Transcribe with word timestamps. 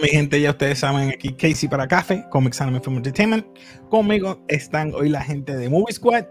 mi 0.00 0.08
gente, 0.08 0.40
ya 0.40 0.50
ustedes 0.50 0.78
saben, 0.78 1.10
aquí 1.10 1.32
Casey 1.34 1.68
para 1.68 1.86
Café, 1.86 2.24
Comics 2.30 2.60
Anime 2.60 2.80
Film 2.80 2.96
Entertainment. 2.96 3.46
Conmigo 3.88 4.42
están 4.48 4.94
hoy 4.94 5.08
la 5.08 5.22
gente 5.22 5.56
de 5.56 5.68
Movie 5.68 5.94
Squad. 5.94 6.24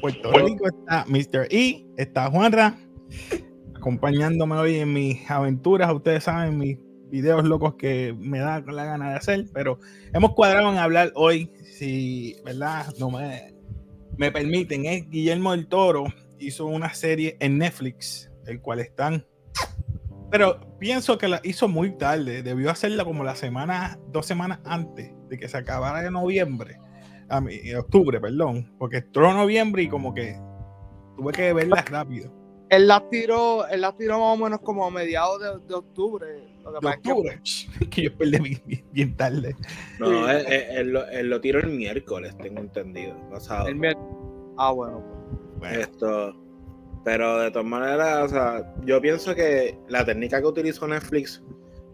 Puerto 0.00 0.32
Rico 0.32 0.66
está 0.66 1.04
Mr. 1.06 1.46
E, 1.50 1.84
está 1.98 2.30
Juanra, 2.30 2.78
acompañándome 3.76 4.56
hoy 4.56 4.76
en 4.76 4.92
mis 4.92 5.30
aventuras. 5.30 5.92
Ustedes 5.92 6.24
saben, 6.24 6.56
mis 6.56 6.78
videos 7.10 7.44
locos 7.44 7.74
que 7.74 8.14
me 8.18 8.38
da 8.38 8.60
la 8.60 8.84
gana 8.84 9.10
de 9.10 9.16
hacer, 9.16 9.46
pero 9.52 9.78
hemos 10.14 10.34
cuadrado 10.34 10.70
en 10.70 10.78
hablar 10.78 11.12
hoy, 11.14 11.50
si, 11.64 12.36
¿verdad? 12.44 12.86
No 12.98 13.10
me, 13.10 13.54
me 14.16 14.30
permiten, 14.30 14.86
es 14.86 15.10
Guillermo 15.10 15.52
del 15.52 15.66
Toro 15.66 16.04
hizo 16.38 16.66
una 16.66 16.94
serie 16.94 17.36
en 17.40 17.58
Netflix, 17.58 18.30
el 18.46 18.60
cual 18.60 18.80
están 18.80 19.26
pero 20.30 20.60
pienso 20.78 21.18
que 21.18 21.28
la 21.28 21.40
hizo 21.42 21.68
muy 21.68 21.96
tarde. 21.96 22.42
Debió 22.42 22.70
hacerla 22.70 23.04
como 23.04 23.24
la 23.24 23.34
semana, 23.34 23.98
dos 24.08 24.26
semanas 24.26 24.60
antes 24.64 25.12
de 25.28 25.38
que 25.38 25.48
se 25.48 25.56
acabara 25.56 26.02
de 26.02 26.10
noviembre. 26.10 26.78
A 27.28 27.40
mí, 27.40 27.54
octubre, 27.74 28.20
perdón. 28.20 28.74
Porque 28.78 28.98
entró 28.98 29.32
noviembre 29.32 29.82
y 29.82 29.88
como 29.88 30.14
que 30.14 30.36
tuve 31.16 31.32
que 31.32 31.52
verla 31.52 31.82
rápido. 31.82 32.32
Él 32.70 32.86
la 32.86 33.08
tiró, 33.10 33.66
él 33.66 33.80
la 33.80 33.96
tiró 33.96 34.20
más 34.20 34.38
o 34.38 34.44
menos 34.44 34.60
como 34.60 34.86
a 34.86 34.90
mediados 34.90 35.40
de, 35.66 35.74
octubre. 35.74 36.26
Lo 36.62 36.72
que 36.78 36.86
de 36.86 36.94
octubre. 36.94 37.40
Que, 37.90 38.02
yo 38.02 38.16
perdí 38.16 38.62
bien, 38.92 39.16
tarde. 39.16 39.56
No, 39.98 40.30
él, 40.30 40.92
lo, 40.92 41.40
tiró 41.40 41.58
el 41.58 41.70
miércoles, 41.70 42.36
tengo 42.38 42.60
entendido. 42.60 43.16
Pasado. 43.28 43.66
El 43.66 43.74
miércoles. 43.74 44.08
Ah, 44.56 44.70
bueno. 44.70 45.02
Pues. 45.58 45.78
Esto. 45.78 46.49
Pero 47.04 47.38
de 47.38 47.50
todas 47.50 47.66
maneras, 47.66 48.24
o 48.24 48.28
sea, 48.28 48.74
yo 48.84 49.00
pienso 49.00 49.34
que 49.34 49.78
la 49.88 50.04
técnica 50.04 50.40
que 50.40 50.46
utilizó 50.46 50.86
Netflix, 50.86 51.42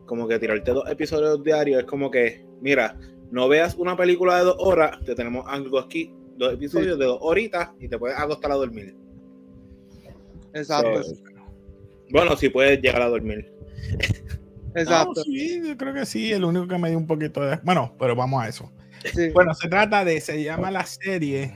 como 0.04 0.26
que 0.26 0.38
tirarte 0.38 0.72
dos 0.72 0.88
episodios 0.90 1.42
diarios, 1.44 1.80
es 1.80 1.86
como 1.86 2.10
que, 2.10 2.44
mira, 2.60 2.98
no 3.30 3.48
veas 3.48 3.76
una 3.76 3.96
película 3.96 4.38
de 4.38 4.44
dos 4.44 4.56
horas, 4.58 4.98
te 5.04 5.14
tenemos 5.14 5.44
algo 5.48 5.78
aquí, 5.78 6.12
dos 6.36 6.54
episodios 6.54 6.98
de 6.98 7.04
dos 7.04 7.18
horitas 7.20 7.70
y 7.78 7.88
te 7.88 7.98
puedes 7.98 8.18
acostar 8.18 8.50
a 8.52 8.56
dormir. 8.56 8.96
Exacto. 10.54 11.02
bueno, 12.10 12.36
si 12.36 12.48
puedes 12.48 12.80
llegar 12.80 13.02
a 13.02 13.08
dormir. 13.08 13.52
Exacto. 14.74 15.22
sí, 15.22 15.62
yo 15.64 15.76
creo 15.76 15.94
que 15.94 16.04
sí, 16.04 16.32
el 16.32 16.44
único 16.44 16.66
que 16.66 16.78
me 16.78 16.90
dio 16.90 16.98
un 16.98 17.06
poquito 17.06 17.40
de... 17.40 17.58
Bueno, 17.62 17.94
pero 17.98 18.14
vamos 18.14 18.42
a 18.42 18.48
eso. 18.48 18.70
Bueno, 19.32 19.54
se 19.54 19.68
trata 19.68 20.04
de, 20.04 20.20
se 20.20 20.42
llama 20.42 20.70
la 20.70 20.84
serie 20.84 21.54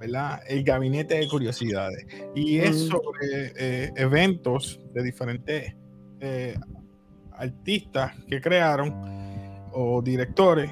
el 0.00 0.64
gabinete 0.64 1.16
de 1.16 1.28
curiosidades. 1.28 2.06
Y 2.34 2.58
es 2.58 2.88
sobre 2.88 3.52
eh, 3.56 3.92
eventos 3.96 4.80
de 4.92 5.02
diferentes 5.02 5.74
eh, 6.20 6.56
artistas 7.32 8.12
que 8.28 8.40
crearon 8.40 8.94
o 9.72 10.00
directores 10.02 10.70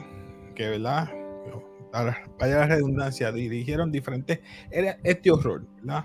que, 0.55 0.69
¿verdad? 0.69 1.11
Vaya 2.41 2.57
la 2.59 2.67
redundancia, 2.67 3.31
dirigieron 3.31 3.93
diferentes. 3.93 4.41
Era 4.71 4.99
este 5.05 5.31
horror, 5.31 5.65
¿verdad? 5.77 6.05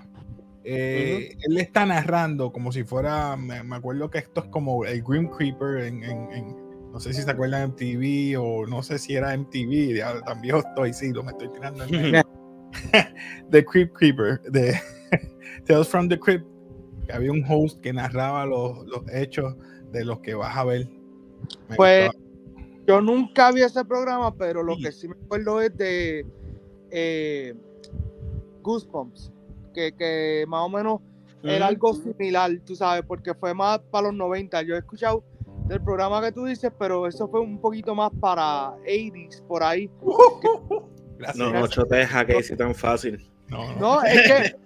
Eh, 0.62 1.36
él 1.40 1.58
está 1.58 1.86
narrando 1.86 2.52
como 2.52 2.70
si 2.70 2.84
fuera, 2.84 3.36
me, 3.36 3.56
acuerdo 3.74 4.10
que 4.10 4.18
esto 4.18 4.42
es 4.42 4.46
como 4.50 4.84
el 4.84 5.02
Grim 5.02 5.28
Creeper 5.28 5.84
en, 5.84 6.00
no 6.92 7.00
sé 7.00 7.14
si 7.14 7.22
se 7.22 7.30
acuerdan 7.30 7.74
de 7.74 7.96
MTV 7.96 8.40
o 8.40 8.66
no 8.66 8.82
sé 8.82 8.98
si 8.98 9.16
era 9.16 9.36
MTV, 9.36 9.96
ya, 9.96 10.20
tan 10.20 10.40
viejo 10.40 10.58
estoy, 10.58 10.92
sí, 10.92 11.12
lo 11.12 11.22
me 11.22 11.32
estoy 11.32 11.48
tirando 11.48 11.84
en 11.84 11.90
The 13.50 13.64
Crypt 13.64 13.94
Creeper, 13.94 14.40
de 14.42 14.74
Tales 15.66 15.88
from 15.88 16.08
the 16.08 16.18
Crypt, 16.18 16.46
había 17.12 17.32
un 17.32 17.44
host 17.48 17.80
que 17.80 17.92
narraba 17.92 18.46
los, 18.46 18.86
los, 18.86 19.02
hechos 19.12 19.54
de 19.92 20.04
los 20.04 20.20
que 20.20 20.34
vas 20.34 20.56
a 20.56 20.64
ver. 20.64 20.88
pues 21.76 22.10
yo 22.86 23.00
nunca 23.00 23.52
vi 23.52 23.62
ese 23.62 23.84
programa, 23.84 24.34
pero 24.34 24.62
lo 24.62 24.76
que 24.76 24.92
sí 24.92 25.08
me 25.08 25.14
acuerdo 25.14 25.60
es 25.60 25.76
de 25.76 26.26
eh, 26.90 27.54
Goosebumps, 28.62 29.32
que, 29.74 29.92
que, 29.92 30.44
más 30.48 30.66
o 30.66 30.68
menos 30.68 31.00
era 31.42 31.68
algo 31.68 31.94
similar, 31.94 32.50
tú 32.66 32.76
sabes, 32.76 33.04
porque 33.06 33.34
fue 33.34 33.54
más 33.54 33.78
para 33.90 34.08
los 34.08 34.16
90. 34.16 34.62
Yo 34.62 34.74
he 34.74 34.78
escuchado 34.78 35.24
del 35.66 35.80
programa 35.82 36.20
que 36.20 36.32
tú 36.32 36.44
dices, 36.44 36.72
pero 36.78 37.06
eso 37.06 37.28
fue 37.28 37.40
un 37.40 37.60
poquito 37.60 37.94
más 37.94 38.10
para 38.20 38.74
80s, 38.84 39.42
por 39.42 39.62
ahí. 39.62 39.88
no, 41.34 41.50
no 41.50 41.66
choteja 41.66 42.24
que 42.24 42.38
hice 42.38 42.56
tan 42.56 42.74
fácil. 42.74 43.30
No, 43.48 44.02
es 44.02 44.22
que 44.22 44.56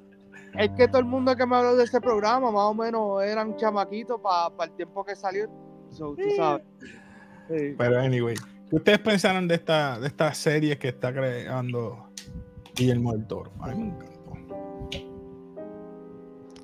es 0.58 0.70
que 0.76 0.88
todo 0.88 0.98
el 0.98 1.06
mundo 1.06 1.36
que 1.36 1.46
me 1.46 1.56
habló 1.56 1.76
de 1.76 1.84
ese 1.84 2.00
programa, 2.00 2.50
más 2.50 2.64
o 2.64 2.74
menos, 2.74 3.22
eran 3.22 3.56
chamaquitos 3.56 4.20
para 4.20 4.70
el 4.70 4.76
tiempo 4.76 5.04
que 5.04 5.16
salió. 5.16 5.48
tú 5.96 6.16
sabes. 6.36 6.64
Pero 7.48 8.00
anyway, 8.00 8.36
¿qué 8.70 8.76
ustedes 8.76 8.98
pensaron 9.00 9.46
de 9.48 9.56
esta, 9.56 9.98
de 9.98 10.06
esta 10.06 10.32
serie 10.32 10.78
que 10.78 10.88
está 10.88 11.12
creando 11.12 12.10
Guillermo 12.74 13.12
del 13.12 13.26
Toro? 13.26 13.52
A 13.60 13.68
mí 13.68 13.84
me 13.84 13.88
encantó. 13.88 14.14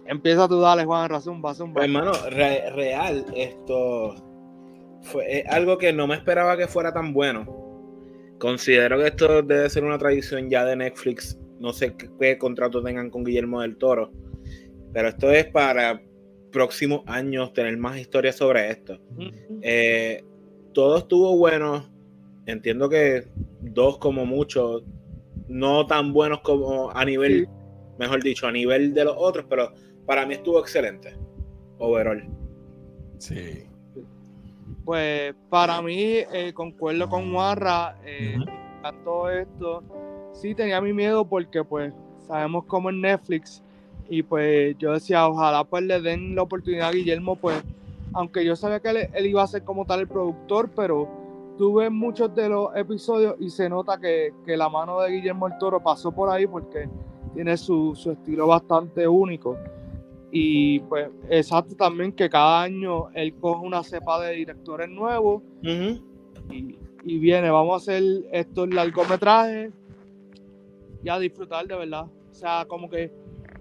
Empieza 0.07 0.49
tú, 0.49 0.61
dale, 0.61 0.85
Juan, 0.85 1.09
razón, 1.09 1.41
razón. 1.41 1.73
Pues, 1.73 1.85
hermano, 1.85 2.13
real, 2.31 3.25
esto 3.37 4.17
fue 5.03 5.45
algo 5.49 5.79
que 5.79 5.93
no 5.93 6.09
me 6.09 6.17
esperaba 6.17 6.57
que 6.57 6.67
fuera 6.67 6.93
tan 6.93 7.13
bueno 7.13 7.60
Considero 8.41 8.97
que 8.97 9.09
esto 9.09 9.43
debe 9.43 9.69
ser 9.69 9.85
una 9.85 9.99
tradición 9.99 10.49
ya 10.49 10.65
de 10.65 10.75
Netflix. 10.75 11.39
No 11.59 11.75
sé 11.75 11.95
qué, 11.95 12.39
contrato 12.39 12.83
tengan 12.83 13.11
con 13.11 13.23
Guillermo 13.23 13.61
del 13.61 13.77
Toro, 13.77 14.11
pero 14.95 15.09
esto 15.09 15.31
es 15.31 15.45
para 15.47 16.03
próximos 16.51 17.03
años 17.07 17.53
tener 17.53 17.77
más 17.77 17.99
historias 17.99 18.37
sobre 18.37 18.71
esto. 18.71 18.99
Eh, 19.61 20.25
todo 20.73 20.99
estuvo 20.99 21.37
bueno. 21.37 21.87
Entiendo 22.47 22.89
que 22.89 23.29
dos 23.61 23.99
como 23.99 24.25
mucho, 24.25 24.83
no 25.47 25.87
tan 25.87 26.15
buenos 26.15 26.41
como 26.41 26.91
a 26.93 27.05
nivel, 27.05 27.47
mejor 27.99 28.23
dicho, 28.23 28.47
a 28.47 28.53
nivel 28.53 28.95
de 28.95 29.05
los 29.05 29.15
otros, 29.19 29.45
pero 29.51 29.75
para 30.07 30.25
mí 30.25 30.33
estuvo 30.33 30.59
excelente. 30.61 31.15
Overall. 31.79 32.27
Sí. 33.19 33.70
Pues 34.85 35.35
para 35.49 35.81
mí, 35.83 36.19
eh, 36.33 36.53
concuerdo 36.55 37.09
con 37.09 37.35
Warra, 37.35 37.97
eh, 38.05 38.39
todo 39.05 39.31
esto. 39.31 39.83
Sí 40.33 40.55
tenía 40.55 40.81
mi 40.81 40.93
miedo 40.93 41.25
porque 41.25 41.63
pues 41.65 41.93
sabemos 42.27 42.65
cómo 42.67 42.91
es 42.91 42.97
Netflix 42.97 43.63
y 44.09 44.23
pues 44.23 44.77
yo 44.79 44.93
decía, 44.93 45.29
ojalá 45.29 45.65
pues 45.65 45.85
le 45.85 46.01
den 46.01 46.35
la 46.35 46.43
oportunidad 46.43 46.89
a 46.89 46.93
Guillermo, 46.93 47.37
pues 47.37 47.63
aunque 48.13 48.45
yo 48.45 48.57
sabía 48.57 48.81
que 48.81 49.09
él, 49.13 49.27
iba 49.27 49.43
a 49.43 49.47
ser 49.47 49.63
como 49.63 49.85
tal 49.85 50.01
el 50.01 50.09
productor, 50.09 50.71
pero 50.75 51.09
tuve 51.59 51.91
muchos 51.91 52.35
de 52.35 52.49
los 52.49 52.75
episodios 52.75 53.37
y 53.39 53.51
se 53.51 53.69
nota 53.69 53.99
que, 53.99 54.33
la 54.47 54.69
mano 54.69 55.01
de 55.01 55.13
Guillermo 55.13 55.47
el 55.47 55.59
Toro 55.59 55.81
pasó 55.81 56.11
por 56.11 56.29
ahí 56.29 56.47
porque 56.47 56.89
tiene 57.35 57.57
su, 57.57 57.95
su 57.95 58.11
estilo 58.11 58.47
bastante 58.49 59.07
único. 59.07 59.57
Y 60.33 60.81
pues 60.81 61.09
exacto 61.29 61.75
también 61.75 62.13
que 62.13 62.31
cada 62.31 62.63
año 62.63 63.11
él 63.15 63.35
coge 63.35 63.67
una 63.67 63.83
cepa 63.83 64.21
de 64.21 64.35
directores 64.35 64.89
nuevos 64.89 65.43
y, 67.03 67.19
viene, 67.19 67.51
vamos 67.51 67.75
a 67.75 67.77
hacer 67.77 68.03
estos 68.31 68.73
largometrajes 68.73 69.73
y 71.03 71.09
a 71.09 71.19
disfrutar 71.19 71.67
de 71.67 71.77
verdad. 71.77 72.05
O 72.05 72.35
sea, 72.35 72.65
como 72.69 72.89
que 72.89 73.11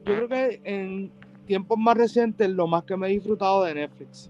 yo 0.05 0.15
creo 0.15 0.27
que 0.27 0.61
en 0.63 1.11
tiempos 1.45 1.77
más 1.77 1.97
recientes 1.97 2.49
lo 2.49 2.67
más 2.67 2.83
que 2.83 2.95
me 2.97 3.07
he 3.07 3.11
disfrutado 3.11 3.63
de 3.63 3.73
Netflix. 3.73 4.29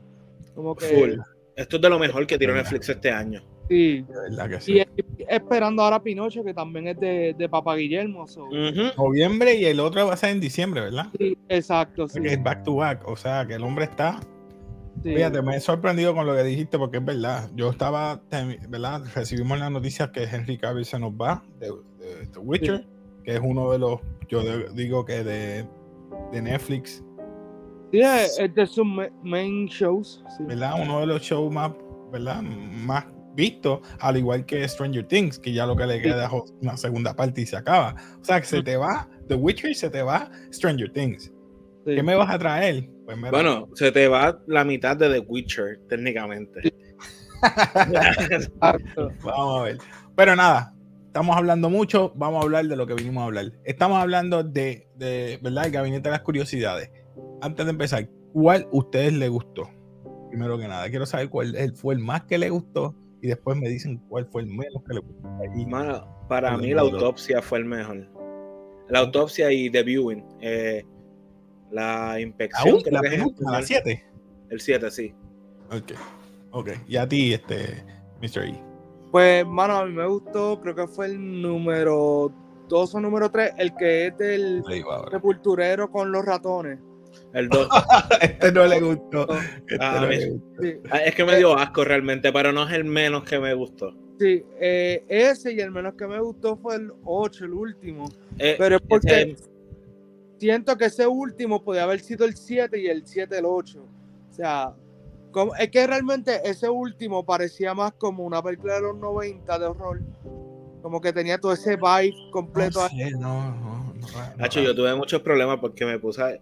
Como 0.55 0.75
que, 0.75 1.17
Esto 1.55 1.75
es 1.75 1.81
de 1.81 1.89
lo 1.89 1.99
mejor 1.99 2.25
que 2.27 2.37
tiró 2.37 2.53
Netflix 2.53 2.89
este 2.89 3.11
año. 3.11 3.41
Sí. 3.67 4.05
Y 4.67 4.79
esperando 5.29 5.83
ahora 5.83 6.01
Pinocho, 6.01 6.43
que 6.43 6.53
también 6.53 6.87
es 6.87 6.99
de, 6.99 7.35
de 7.37 7.49
Papa 7.49 7.75
Guillermo. 7.75 8.25
Noviembre 8.97 9.55
y 9.55 9.65
el 9.65 9.79
otro 9.79 10.07
va 10.07 10.13
a 10.13 10.17
ser 10.17 10.31
en 10.31 10.39
diciembre, 10.39 10.81
¿verdad? 10.81 11.07
Sí, 11.17 11.37
exacto. 11.47 12.07
Sí. 12.07 12.19
es 12.23 12.41
back 12.41 12.63
to 12.63 12.75
back. 12.75 13.07
O 13.07 13.15
sea, 13.15 13.45
que 13.45 13.53
el 13.53 13.63
hombre 13.63 13.85
está. 13.85 14.19
Fíjate, 15.01 15.41
me 15.41 15.55
he 15.55 15.59
sorprendido 15.61 16.13
con 16.13 16.25
lo 16.25 16.35
que 16.35 16.43
dijiste 16.43 16.77
porque 16.77 16.97
es 16.97 17.05
verdad. 17.05 17.49
Yo 17.55 17.69
estaba, 17.69 18.21
¿verdad? 18.67 19.03
Recibimos 19.15 19.57
la 19.59 19.69
noticia 19.69 20.11
que 20.11 20.23
Henry 20.23 20.57
Cavill 20.57 20.83
se 20.83 20.99
nos 20.99 21.13
va 21.13 21.41
de, 21.59 21.71
The 22.33 22.39
Witcher, 22.39 22.85
que 23.23 23.35
es 23.35 23.41
uno 23.41 23.71
de 23.71 23.79
los, 23.79 24.01
yo 24.27 24.41
digo 24.73 25.05
que 25.05 25.23
de, 25.23 25.65
de 26.33 26.41
Netflix. 26.41 27.03
Sí, 27.91 28.01
es 28.01 28.53
de 28.53 28.67
sus 28.67 28.85
main 29.23 29.67
shows. 29.67 30.23
¿Verdad? 30.41 30.73
Uno 30.81 30.99
de 30.99 31.07
los 31.07 31.21
shows 31.21 31.51
más, 31.51 31.71
¿verdad? 32.11 32.41
Más 32.41 33.05
visto, 33.39 33.81
al 33.99 34.17
igual 34.17 34.45
que 34.45 34.67
Stranger 34.67 35.07
Things, 35.07 35.39
que 35.39 35.53
ya 35.53 35.65
lo 35.65 35.75
que 35.75 35.87
le 35.87 36.01
queda 36.01 36.25
es 36.25 36.31
una 36.61 36.77
segunda 36.77 37.15
parte 37.15 37.41
y 37.41 37.45
se 37.45 37.55
acaba. 37.57 37.95
O 38.21 38.23
sea, 38.23 38.39
que 38.39 38.45
se 38.45 38.61
te 38.61 38.77
va 38.77 39.07
The 39.27 39.35
Witcher 39.35 39.71
y 39.71 39.75
se 39.75 39.89
te 39.89 40.03
va 40.03 40.29
Stranger 40.53 40.91
Things. 40.91 41.31
¿Qué 41.85 42.03
me 42.03 42.15
vas 42.15 42.29
a 42.29 42.37
traer? 42.37 42.87
Pues 43.05 43.19
bueno, 43.31 43.69
se 43.73 43.91
te 43.91 44.07
va 44.07 44.39
la 44.45 44.63
mitad 44.63 44.95
de 44.95 45.09
The 45.09 45.19
Witcher, 45.19 45.79
técnicamente. 45.87 46.73
vamos 48.59 49.61
a 49.61 49.63
ver. 49.63 49.77
Pero 50.15 50.35
nada, 50.35 50.75
estamos 51.07 51.35
hablando 51.35 51.69
mucho, 51.69 52.13
vamos 52.15 52.41
a 52.41 52.43
hablar 52.43 52.65
de 52.65 52.75
lo 52.75 52.85
que 52.85 52.93
vinimos 52.93 53.21
a 53.21 53.25
hablar. 53.25 53.53
Estamos 53.63 53.97
hablando 53.97 54.43
de, 54.43 54.87
de 54.97 55.39
¿verdad? 55.41 55.65
El 55.65 55.71
gabinete 55.71 56.09
de 56.09 56.11
las 56.11 56.21
curiosidades. 56.21 56.91
Antes 57.41 57.65
de 57.65 57.71
empezar, 57.71 58.07
¿cuál 58.33 58.63
a 58.63 58.67
ustedes 58.71 59.13
les 59.13 59.29
gustó? 59.29 59.69
Primero 60.29 60.59
que 60.59 60.67
nada, 60.67 60.87
quiero 60.89 61.05
saber 61.05 61.29
cuál 61.29 61.55
fue 61.75 61.95
el 61.95 62.01
más 62.01 62.23
que 62.25 62.37
le 62.37 62.49
gustó 62.49 62.95
y 63.21 63.27
después 63.27 63.57
me 63.57 63.69
dicen 63.69 64.01
cuál 64.07 64.25
fue 64.25 64.43
el 64.43 64.47
menos 64.47 64.83
que 64.87 64.93
le 64.93 65.01
gustó. 65.01 66.27
para 66.27 66.57
mí 66.57 66.73
la 66.73 66.81
autopsia 66.81 67.41
fue 67.41 67.59
el 67.59 67.65
mejor. 67.65 68.07
La 68.87 68.99
autopsia 68.99 69.51
y 69.51 69.69
The 69.69 69.83
Viewing. 69.83 70.25
Eh, 70.41 70.83
la 71.71 72.19
inspección. 72.19 72.79
La, 72.91 73.01
la 73.51 73.61
7. 73.61 74.05
El 74.49 74.59
7, 74.59 74.91
sí. 74.91 75.13
Ok. 75.71 75.91
Ok. 76.51 76.69
Y 76.87 76.97
a 76.97 77.07
ti, 77.07 77.33
este, 77.33 77.83
Mr. 78.21 78.45
E. 78.45 78.59
Pues, 79.11 79.45
mano, 79.45 79.77
a 79.77 79.85
mí 79.85 79.93
me 79.93 80.07
gustó, 80.07 80.59
creo 80.61 80.75
que 80.75 80.87
fue 80.87 81.07
el 81.07 81.41
número 81.41 82.31
2 82.67 82.95
o 82.95 82.99
número 82.99 83.29
3, 83.29 83.53
el 83.57 83.75
que 83.75 84.07
es 84.07 84.17
del 84.17 84.63
sepulturero 85.11 85.91
con 85.91 86.11
los 86.11 86.25
ratones. 86.25 86.79
El 87.33 87.49
2. 87.49 87.69
este 88.21 88.51
no 88.51 88.65
le 88.65 88.79
gustó. 88.79 89.27
Este 89.67 89.77
ah, 89.79 90.09
ah, 90.91 90.97
es 90.97 91.15
que 91.15 91.25
me 91.25 91.37
dio 91.37 91.57
asco 91.57 91.83
realmente, 91.83 92.31
pero 92.31 92.51
no 92.51 92.67
es 92.67 92.73
el 92.73 92.85
menos 92.85 93.23
que 93.23 93.39
me 93.39 93.53
gustó. 93.53 93.93
Sí, 94.19 94.43
eh, 94.59 95.05
ese 95.07 95.53
y 95.53 95.59
el 95.59 95.71
menos 95.71 95.93
que 95.93 96.05
me 96.07 96.19
gustó 96.19 96.57
fue 96.57 96.75
el 96.75 96.91
8, 97.05 97.45
el 97.45 97.53
último. 97.53 98.09
Eh, 98.37 98.55
pero 98.57 98.75
es 98.75 98.81
porque 98.81 99.37
siento 100.37 100.77
que 100.77 100.85
ese 100.85 101.07
último 101.07 101.63
podía 101.63 101.83
haber 101.83 101.99
sido 101.99 102.25
el 102.25 102.35
7 102.35 102.79
y 102.79 102.87
el 102.87 103.05
7 103.05 103.37
el 103.37 103.45
8. 103.45 103.79
O 103.79 104.33
sea, 104.33 104.73
como, 105.31 105.55
es 105.55 105.69
que 105.69 105.85
realmente 105.85 106.41
ese 106.43 106.69
último 106.69 107.25
parecía 107.25 107.73
más 107.73 107.93
como 107.93 108.25
una 108.25 108.41
película 108.41 108.75
de 108.75 108.81
los 108.81 108.97
90 108.97 109.59
de 109.59 109.65
horror. 109.65 110.01
Como 110.81 110.99
que 110.99 111.13
tenía 111.13 111.37
todo 111.37 111.53
ese 111.53 111.75
vibe 111.75 112.15
completo. 112.31 112.87
No, 113.19 113.55
no, 113.55 113.93
no, 114.37 114.47
yo 114.47 114.75
tuve 114.75 114.95
muchos 114.95 115.21
problemas 115.21 115.59
porque 115.59 115.85
me 115.85 115.99
puse. 115.99 116.21
Eh, 116.21 116.41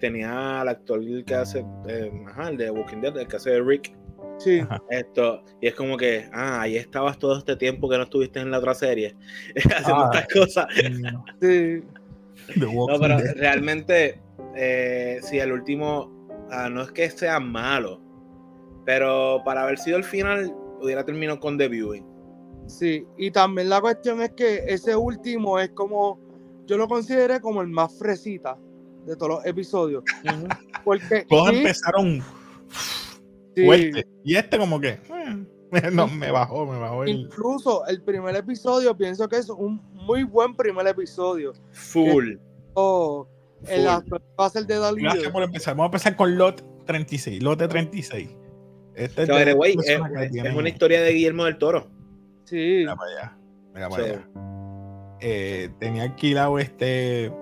tenía 0.00 0.60
al 0.60 0.68
actor 0.68 1.00
que 1.24 1.34
hace. 1.34 1.64
Eh, 1.88 2.10
el 2.48 2.56
de 2.56 2.70
Walking 2.70 3.00
Dead, 3.00 3.16
el 3.16 3.26
que 3.26 3.36
hace 3.36 3.50
de 3.50 3.62
Rick. 3.62 3.96
Sí. 4.38 4.62
Esto, 4.90 5.42
y 5.60 5.68
es 5.68 5.74
como 5.74 5.96
que, 5.96 6.28
ah, 6.32 6.62
ahí 6.62 6.76
estabas 6.76 7.18
todo 7.18 7.38
este 7.38 7.56
tiempo 7.56 7.88
que 7.88 7.96
no 7.96 8.02
estuviste 8.02 8.40
en 8.40 8.50
la 8.50 8.58
otra 8.58 8.74
serie, 8.74 9.16
haciendo 9.76 10.10
estas 10.12 10.28
cosas. 10.28 10.66
Sí. 11.40 11.82
no, 12.56 12.86
pero 13.00 13.18
realmente, 13.36 14.20
eh, 14.56 15.20
sí, 15.22 15.38
el 15.38 15.52
último, 15.52 16.28
ah, 16.50 16.68
no 16.68 16.82
es 16.82 16.90
que 16.90 17.08
sea 17.10 17.38
malo, 17.38 18.00
pero 18.84 19.40
para 19.44 19.62
haber 19.62 19.78
sido 19.78 19.98
el 19.98 20.04
final, 20.04 20.52
hubiera 20.80 21.04
terminado 21.04 21.38
con 21.38 21.56
The 21.56 21.68
Viewing. 21.68 22.04
Sí, 22.66 23.06
y 23.16 23.30
también 23.30 23.68
la 23.68 23.80
cuestión 23.80 24.20
es 24.20 24.32
que 24.32 24.64
ese 24.66 24.96
último 24.96 25.60
es 25.60 25.70
como, 25.70 26.18
yo 26.66 26.76
lo 26.76 26.88
consideré 26.88 27.40
como 27.40 27.62
el 27.62 27.68
más 27.68 27.96
fresita 27.98 28.58
de 29.04 29.16
todos 29.16 29.36
los 29.36 29.46
episodios. 29.46 30.04
Porque 30.84 31.26
todos 31.28 31.50
empezaron 31.50 32.22
fuerte. 33.54 34.06
Y 34.24 34.36
este 34.36 34.58
como 34.58 34.80
que 34.80 34.88
eh, 34.88 35.46
no, 35.92 36.06
me 36.08 36.30
bajó, 36.30 36.66
me 36.66 36.78
bajó. 36.78 37.06
Incluso 37.06 37.86
el 37.86 38.02
primer 38.02 38.36
episodio 38.36 38.96
pienso 38.96 39.28
que 39.28 39.36
es 39.36 39.48
un 39.48 39.80
muy 39.92 40.24
buen 40.24 40.54
primer 40.54 40.86
episodio. 40.86 41.52
Full. 41.72 42.36
Oh, 42.74 43.28
el 43.68 43.86
va 43.86 44.02
a 44.46 44.50
ser 44.50 44.66
de 44.66 44.78
Dalí. 44.78 45.02
Gracias 45.02 45.30
por 45.32 45.42
empezar. 45.42 45.74
Vamos 45.74 45.84
a 45.84 45.88
empezar 45.96 46.16
con 46.16 46.36
Lot 46.36 46.84
36. 46.86 47.42
Lote 47.42 47.68
36. 47.68 48.36
Este 48.94 49.22
es, 49.22 49.28
es, 49.28 50.54
una 50.54 50.68
historia 50.68 51.02
de 51.02 51.12
Guillermo 51.12 51.44
del 51.44 51.58
Toro. 51.58 51.88
Sí. 52.44 52.56
Mira 52.56 52.94
para 52.94 53.10
allá. 53.10 53.38
Mira 53.74 53.88
para 53.88 54.04
allá. 54.04 54.28
Eh, 55.20 55.70
tenía 55.80 56.04
alquilado 56.04 56.58
este. 56.58 57.32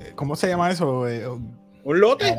Eh, 0.00 0.12
¿Cómo 0.14 0.36
se 0.36 0.48
llama 0.48 0.70
eso? 0.70 1.08
Eh, 1.08 1.26
un 1.28 2.00
lote. 2.00 2.36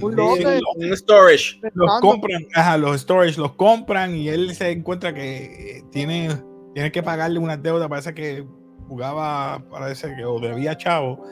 un 0.00 0.16
lote. 0.16 0.60
Un 0.76 0.96
storage. 0.96 1.60
Los 1.74 2.00
compran, 2.00 2.46
ajá, 2.54 2.76
los 2.78 3.00
storage 3.00 3.38
los 3.38 3.52
compran 3.54 4.14
y 4.14 4.28
él 4.28 4.54
se 4.54 4.70
encuentra 4.70 5.12
que 5.12 5.82
tiene, 5.90 6.28
tiene 6.74 6.92
que 6.92 7.02
pagarle 7.02 7.38
una 7.38 7.56
deuda. 7.56 7.88
Parece 7.88 8.14
que 8.14 8.46
jugaba, 8.88 9.62
parece 9.70 10.14
que 10.16 10.24
o 10.24 10.40
debía 10.40 10.76
chavo 10.76 11.24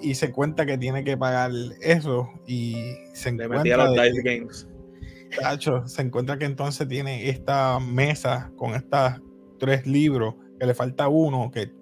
y 0.00 0.14
se 0.14 0.30
cuenta 0.30 0.64
que 0.64 0.78
tiene 0.78 1.04
que 1.04 1.16
pagar 1.16 1.50
eso 1.80 2.30
y 2.46 2.76
se 3.12 3.30
encuentra 3.30 3.86
los 3.86 3.94
dice 3.94 4.22
games. 4.22 4.68
se 5.86 6.02
encuentra 6.02 6.38
que 6.38 6.44
entonces 6.44 6.88
tiene 6.88 7.28
esta 7.28 7.78
mesa 7.80 8.50
con 8.56 8.74
estos 8.74 9.20
tres 9.58 9.86
libros 9.86 10.34
que 10.58 10.66
le 10.66 10.74
falta 10.74 11.08
uno 11.08 11.50
que 11.50 11.72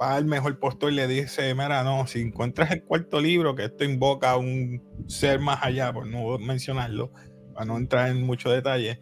va 0.00 0.16
al 0.16 0.24
mejor 0.24 0.58
postor 0.58 0.92
y 0.92 0.96
le 0.96 1.06
dice, 1.06 1.54
mira, 1.54 1.84
no, 1.84 2.06
si 2.06 2.20
encuentras 2.20 2.70
el 2.70 2.84
cuarto 2.84 3.20
libro, 3.20 3.54
que 3.54 3.64
esto 3.64 3.84
invoca 3.84 4.32
a 4.32 4.36
un 4.38 4.82
ser 5.06 5.40
más 5.40 5.58
allá, 5.62 5.92
por 5.92 6.06
no 6.06 6.38
mencionarlo, 6.38 7.12
para 7.52 7.66
no 7.66 7.76
entrar 7.76 8.08
en 8.08 8.22
mucho 8.22 8.50
detalle, 8.50 8.98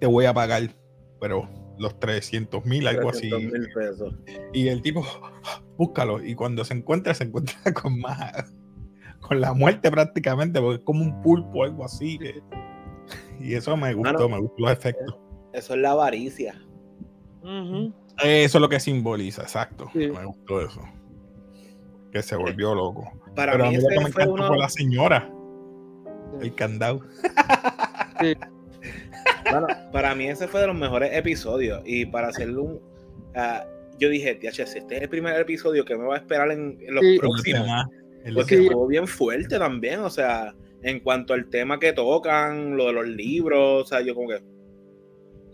te 0.00 0.06
voy 0.06 0.24
a 0.24 0.34
pagar, 0.34 0.74
pero 1.20 1.48
los 1.78 1.98
300 2.00 2.64
mil, 2.64 2.86
algo 2.88 3.10
así. 3.10 3.30
Y 4.52 4.68
el 4.68 4.82
tipo, 4.82 5.04
búscalo, 5.78 6.24
y 6.24 6.34
cuando 6.34 6.64
se 6.64 6.74
encuentra, 6.74 7.14
se 7.14 7.24
encuentra 7.24 7.56
con 7.74 8.00
más, 8.00 8.52
con 9.20 9.40
la 9.40 9.52
muerte 9.52 9.90
prácticamente, 9.90 10.60
porque 10.60 10.78
es 10.78 10.84
como 10.84 11.02
un 11.02 11.22
pulpo 11.22 11.62
algo 11.62 11.84
así. 11.84 12.18
y 13.38 13.54
eso 13.54 13.76
me 13.76 13.94
gustó, 13.94 14.28
me 14.28 14.40
gustó 14.40 14.54
los 14.58 14.72
efectos. 14.72 15.16
Eso 15.52 15.74
es 15.74 15.80
la 15.80 15.92
avaricia. 15.92 16.60
Eso 18.22 18.58
es 18.58 18.62
lo 18.62 18.68
que 18.68 18.80
simboliza, 18.80 19.42
exacto. 19.42 19.90
Me 19.94 20.24
gustó 20.24 20.60
eso. 20.60 20.82
Que 22.12 22.22
se 22.22 22.36
volvió 22.36 22.74
loco. 22.74 23.12
Para 23.34 23.52
Pero 23.52 23.64
mí 23.64 23.76
a 23.76 23.78
mí 23.78 23.82
lo 23.82 23.88
que 23.88 24.00
me 24.00 24.08
encantó 24.08 24.46
fue 24.46 24.58
la 24.58 24.68
señora. 24.68 25.30
El 26.40 26.54
candado. 26.54 27.00
Bueno, 29.50 29.66
para 29.92 30.14
mí 30.14 30.26
ese 30.26 30.48
fue 30.48 30.62
de 30.62 30.66
los 30.66 30.76
mejores 30.76 31.10
episodios. 31.12 31.82
Y 31.84 32.06
para 32.06 32.28
hacerlo 32.28 32.62
un. 32.62 32.72
Uh, 33.36 33.98
yo 33.98 34.08
dije, 34.08 34.38
si 34.52 34.62
este 34.62 34.96
es 34.96 35.02
el 35.02 35.08
primer 35.08 35.38
episodio 35.38 35.84
que 35.84 35.96
me 35.96 36.04
va 36.04 36.14
a 36.14 36.18
esperar 36.18 36.50
en, 36.50 36.78
los 36.88 37.04
próximos. 37.18 37.68
Porque 38.34 38.54
estuvo 38.56 38.86
bien 38.86 39.06
fuerte 39.06 39.58
también. 39.58 40.00
O 40.00 40.10
sea, 40.10 40.54
en 40.82 41.00
cuanto 41.00 41.34
al 41.34 41.48
tema 41.50 41.78
que 41.78 41.92
tocan, 41.92 42.76
lo 42.76 42.86
de 42.86 42.92
los 42.94 43.06
libros, 43.06 43.82
o 43.82 43.86
sea, 43.86 44.00
yo 44.00 44.14
como 44.14 44.28
que 44.28 44.42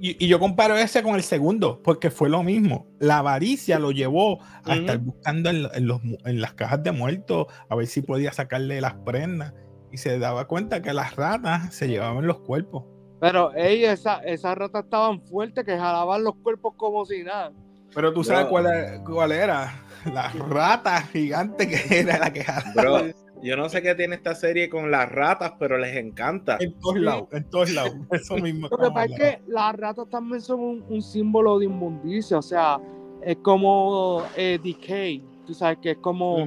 y, 0.00 0.26
yo 0.26 0.38
comparo 0.38 0.76
ese 0.76 1.02
con 1.02 1.14
el 1.14 1.22
segundo, 1.22 1.82
porque 1.82 2.10
fue 2.10 2.30
lo 2.30 2.42
mismo. 2.42 2.86
La 2.98 3.18
avaricia 3.18 3.78
lo 3.78 3.90
llevó 3.90 4.40
a 4.64 4.74
estar 4.74 4.98
buscando 4.98 5.50
en, 5.50 5.86
los, 5.86 6.00
en, 6.24 6.40
las 6.40 6.54
cajas 6.54 6.82
de 6.82 6.92
muertos 6.92 7.48
a 7.68 7.74
ver 7.74 7.86
si 7.86 8.00
podía 8.00 8.32
sacarle 8.32 8.80
las 8.80 8.94
prendas. 8.94 9.52
Y 9.92 9.98
se 9.98 10.18
daba 10.18 10.46
cuenta 10.46 10.80
que 10.80 10.94
las 10.94 11.16
ratas 11.16 11.74
se 11.74 11.88
llevaban 11.88 12.26
los 12.26 12.40
cuerpos. 12.40 12.84
Pero 13.20 13.54
ey, 13.54 13.84
esa, 13.84 14.20
esas 14.20 14.56
ratas 14.56 14.84
estaban 14.84 15.20
fuertes 15.20 15.64
que 15.64 15.76
jalaban 15.76 16.24
los 16.24 16.36
cuerpos 16.36 16.74
como 16.76 17.04
si 17.04 17.22
nada. 17.22 17.52
Pero 17.94 18.12
tú 18.14 18.24
sabes 18.24 18.46
cuál, 18.46 19.02
cuál, 19.04 19.32
era. 19.32 19.84
La 20.14 20.28
rata 20.28 21.02
gigante 21.02 21.68
que 21.68 22.00
era 22.00 22.18
la 22.18 22.32
que 22.32 22.42
jalaba. 22.42 23.02
Yo 23.42 23.56
no 23.56 23.68
sé 23.68 23.80
qué 23.80 23.94
tiene 23.94 24.16
esta 24.16 24.34
serie 24.34 24.68
con 24.68 24.90
las 24.90 25.10
ratas, 25.10 25.54
pero 25.58 25.78
les 25.78 25.96
encanta. 25.96 26.58
En 26.60 26.78
todos 26.78 27.00
lados, 27.00 27.28
en 27.32 27.44
todos 27.44 27.72
lados. 27.72 27.94
Eso 28.12 28.36
mismo. 28.36 28.68
Lo 28.70 28.76
que 28.76 28.90
pasa 28.90 29.04
es 29.06 29.18
que 29.18 29.42
las 29.48 29.76
ratas 29.76 30.08
también 30.10 30.40
son 30.40 30.84
un, 30.88 31.02
símbolo 31.02 31.58
de 31.58 31.66
inmundicia, 31.66 32.38
o 32.38 32.42
sea, 32.42 32.78
es 33.22 33.36
como 33.38 34.22
eh, 34.36 34.58
decay, 34.62 35.22
tú 35.46 35.54
sabes 35.54 35.78
que 35.78 35.92
es 35.92 35.98
como 35.98 36.46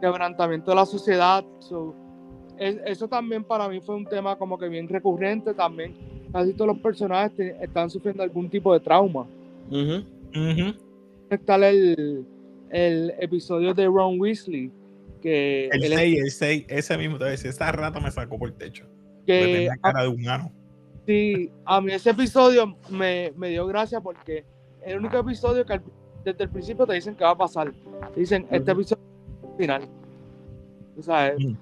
quebrantamiento 0.00 0.70
de 0.70 0.74
la 0.76 0.86
sociedad. 0.86 1.44
eso 2.58 3.08
también 3.08 3.44
para 3.44 3.68
mí 3.68 3.80
fue 3.80 3.96
un 3.96 4.06
tema 4.06 4.36
como 4.36 4.58
que 4.58 4.68
bien 4.68 4.88
recurrente 4.88 5.54
también. 5.54 5.94
Casi 6.32 6.52
todos 6.52 6.68
los 6.68 6.78
personajes 6.78 7.54
están 7.60 7.88
sufriendo 7.88 8.22
algún 8.22 8.50
tipo 8.50 8.72
de 8.74 8.80
trauma. 8.80 9.26
Está 11.30 11.56
el, 11.68 12.26
el 12.70 13.14
episodio 13.18 13.72
de 13.72 13.86
Ron 13.86 14.20
Weasley 14.20 14.70
el 15.22 15.82
6, 15.82 16.18
el 16.18 16.30
6, 16.30 16.64
ese 16.68 16.98
mismo 16.98 17.18
te 17.18 17.24
decía, 17.24 17.50
esa 17.50 17.72
rata 17.72 18.00
me 18.00 18.10
sacó 18.10 18.38
por 18.38 18.48
el 18.48 18.54
techo. 18.54 18.86
Que 19.26 19.66
la 19.66 19.76
cara 19.76 20.02
de 20.02 20.08
humano. 20.08 20.52
Sí, 21.06 21.50
a 21.64 21.80
mí 21.80 21.92
ese 21.92 22.10
episodio 22.10 22.76
me, 22.90 23.32
me 23.36 23.50
dio 23.50 23.66
gracia 23.66 24.00
porque 24.00 24.38
es 24.82 24.92
el 24.92 24.98
único 24.98 25.18
episodio 25.18 25.64
que 25.64 25.80
desde 26.24 26.44
el 26.44 26.50
principio 26.50 26.86
te 26.86 26.94
dicen 26.94 27.14
que 27.14 27.24
va 27.24 27.30
a 27.30 27.36
pasar. 27.36 27.72
Te 28.14 28.20
dicen, 28.20 28.46
este 28.50 28.72
episodio 28.72 29.02
final. 29.56 29.88
O 30.98 31.02
sea, 31.02 31.34
mm. 31.38 31.56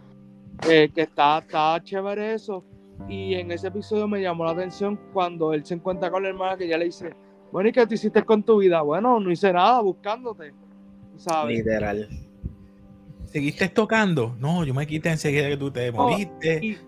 eh, 0.69 0.91
que 0.95 1.03
está, 1.03 1.39
está 1.39 1.81
chévere 1.83 2.35
eso. 2.35 2.65
Y 3.09 3.35
en 3.35 3.51
ese 3.51 3.69
episodio 3.69 4.07
me 4.07 4.23
llamó 4.23 4.45
la 4.45 4.53
atención 4.53 4.99
cuando 5.13 5.53
él 5.53 5.65
se 5.65 5.75
encuentra 5.75 6.11
con 6.11 6.23
la 6.23 6.29
hermana 6.29 6.57
que 6.57 6.69
ya 6.69 6.79
le 6.79 6.87
dice, 6.87 7.13
bueno, 7.51 7.69
¿y 7.69 7.73
qué 7.73 7.87
tú 7.87 7.95
hiciste 7.95 8.23
con 8.23 8.43
tu 8.43 8.59
vida? 8.59 8.81
Bueno, 8.83 9.19
no 9.21 9.31
hice 9.31 9.53
nada 9.53 9.81
buscándote. 9.81 10.53
¿sabes? 11.17 11.59
Literal. 11.59 12.09
¿Seguiste 13.35 13.69
tocando? 13.69 14.37
No, 14.39 14.65
yo 14.65 14.73
me 14.73 14.87
quité 14.87 15.11
enseguida 15.11 15.49
que 15.49 15.57
tú 15.57 15.69
te 15.69 15.91
moriste. 15.91 16.79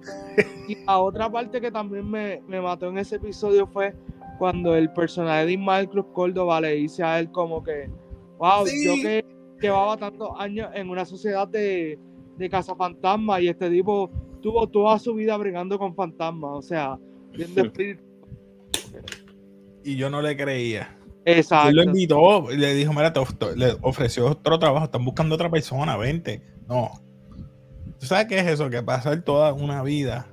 Y, 0.68 0.76
la 0.86 1.00
otra 1.00 1.28
parte 1.28 1.60
que 1.60 1.72
también 1.72 2.08
me, 2.08 2.40
me, 2.46 2.60
mató 2.60 2.88
en 2.88 2.98
ese 2.98 3.16
episodio 3.16 3.66
fue 3.66 3.96
cuando 4.38 4.76
el 4.76 4.92
personaje 4.92 5.44
de 5.44 5.52
Ismael 5.54 5.88
Cruz 5.88 6.06
Córdoba 6.12 6.60
le 6.60 6.74
dice 6.74 7.02
a 7.02 7.18
él 7.18 7.32
como 7.32 7.64
que, 7.64 7.90
wow, 8.38 8.64
yo 8.64 8.94
que 8.94 9.24
llevaba 9.60 9.96
tantos 9.96 10.30
años 10.38 10.70
en 10.72 10.88
una 10.88 11.04
sociedad 11.04 11.48
de, 11.48 11.98
de 12.36 12.48
cazafantasmas 12.48 13.42
y 13.42 13.48
este 13.48 13.68
tipo 13.68 14.08
tuvo 14.40 14.68
toda 14.68 15.00
su 15.00 15.14
vida 15.14 15.36
brigando 15.36 15.76
con 15.80 15.96
fantasmas, 15.96 16.50
o 16.52 16.62
sea, 16.62 16.96
viendo 17.32 17.60
espíritus. 17.66 18.06
Y 19.82 19.96
yo 19.96 20.10
no 20.10 20.22
le 20.22 20.36
creía. 20.36 20.95
Exacto. 21.26 21.70
Él 21.70 21.76
lo 21.76 21.82
invitó, 21.82 22.50
le 22.50 22.74
dijo, 22.74 22.92
mira, 22.92 23.12
le 23.56 23.76
ofreció 23.82 24.30
otro 24.30 24.60
trabajo, 24.60 24.84
están 24.84 25.04
buscando 25.04 25.34
otra 25.34 25.50
persona, 25.50 25.96
vente. 25.96 26.40
No. 26.68 26.92
¿Tú 27.98 28.06
sabes 28.06 28.26
qué 28.26 28.38
es 28.38 28.46
eso? 28.46 28.70
Que 28.70 28.80
pasar 28.80 29.20
toda 29.22 29.52
una 29.52 29.82
vida 29.82 30.28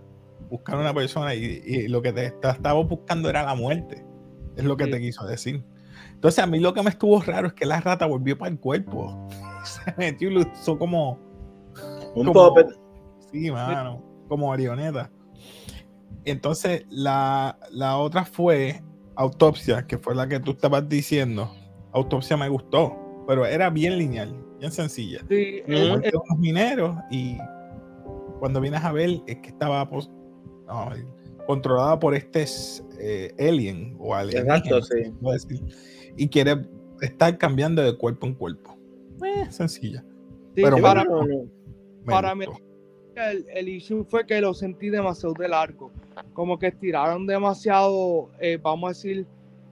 buscando 0.52 0.82
una 0.82 0.94
persona 0.94 1.34
y, 1.34 1.88
lo 1.88 2.04
que 2.04 2.14
te 2.14 2.28
estaba 2.28 2.74
buscando 2.84 3.28
era 3.28 3.42
la 3.42 3.56
muerte. 3.56 4.06
Es 4.56 4.64
lo 4.66 4.78
que 4.78 4.86
te 4.86 5.00
quiso 5.00 5.26
decir. 5.26 5.66
Entonces 6.12 6.44
a 6.44 6.46
mí 6.46 6.60
lo 6.60 6.76
que 6.76 6.84
me 6.84 6.92
estuvo 6.92 7.20
raro 7.22 7.48
es 7.48 7.54
que 7.54 7.66
la 7.66 7.82
rata 7.82 8.06
volvió 8.06 8.38
para 8.38 8.52
el 8.52 8.60
cuerpo. 8.60 9.28
Se 9.64 9.96
metió 9.98 10.30
y 10.30 10.36
lo 10.36 10.42
usó 10.42 10.78
como... 10.78 11.20
Un 12.14 12.32
puppet. 12.32 12.68
Sí, 13.32 13.50
mano. 13.50 14.04
Como 14.28 14.50
marioneta. 14.50 15.10
Entonces 16.24 16.86
la, 16.92 17.58
la 17.72 17.98
otra 17.98 18.24
fue 18.24 18.84
Autopsia, 19.16 19.86
que 19.86 19.98
fue 19.98 20.16
la 20.16 20.28
que 20.28 20.40
tú 20.40 20.52
estabas 20.52 20.88
diciendo. 20.90 21.54
Autopsia 21.92 22.38
me 22.38 22.50
gustó, 22.50 22.96
pero 23.28 23.46
era 23.46 23.70
bien 23.70 23.98
lineal, 23.98 24.36
bien 24.60 24.72
sencilla. 24.72 25.20
Sí, 25.30 25.62
unos 25.68 26.40
mineros 26.40 26.98
y 27.12 27.38
cuando 28.40 28.60
vienes 28.60 28.84
a 28.84 28.92
ver 28.92 29.22
es 29.28 29.38
que 29.38 29.50
estaba 29.50 29.88
pues, 29.90 30.10
controlada 31.46 32.00
por 32.00 32.16
este 32.16 32.46
eh, 33.00 33.34
alien 33.40 33.96
o 34.00 34.16
alien. 34.16 34.44
Exacto, 34.44 34.82
sí. 34.82 35.14
y 36.18 36.28
quiere 36.28 36.68
estar 37.02 37.38
cambiando 37.38 37.84
de 37.84 37.96
cuerpo 37.98 38.28
en 38.28 38.34
cuerpo. 38.34 38.78
Eh, 39.24 39.52
sencilla. 39.52 40.04
pero 40.56 40.78
para, 40.80 41.06
para 42.06 42.36
mí 42.36 42.46
el, 43.16 43.46
el, 43.54 43.70
issue 43.70 44.04
fue 44.04 44.26
que 44.26 44.40
lo 44.42 44.54
sentí 44.54 44.90
demasiado 44.90 45.34
de 45.34 45.48
largo. 45.48 45.92
Como 46.34 46.58
que 46.58 46.68
estiraron 46.68 47.26
demasiado, 47.26 48.30
eh, 48.40 48.60
vamos 48.62 48.88
a 48.88 48.90
decir, 48.90 49.26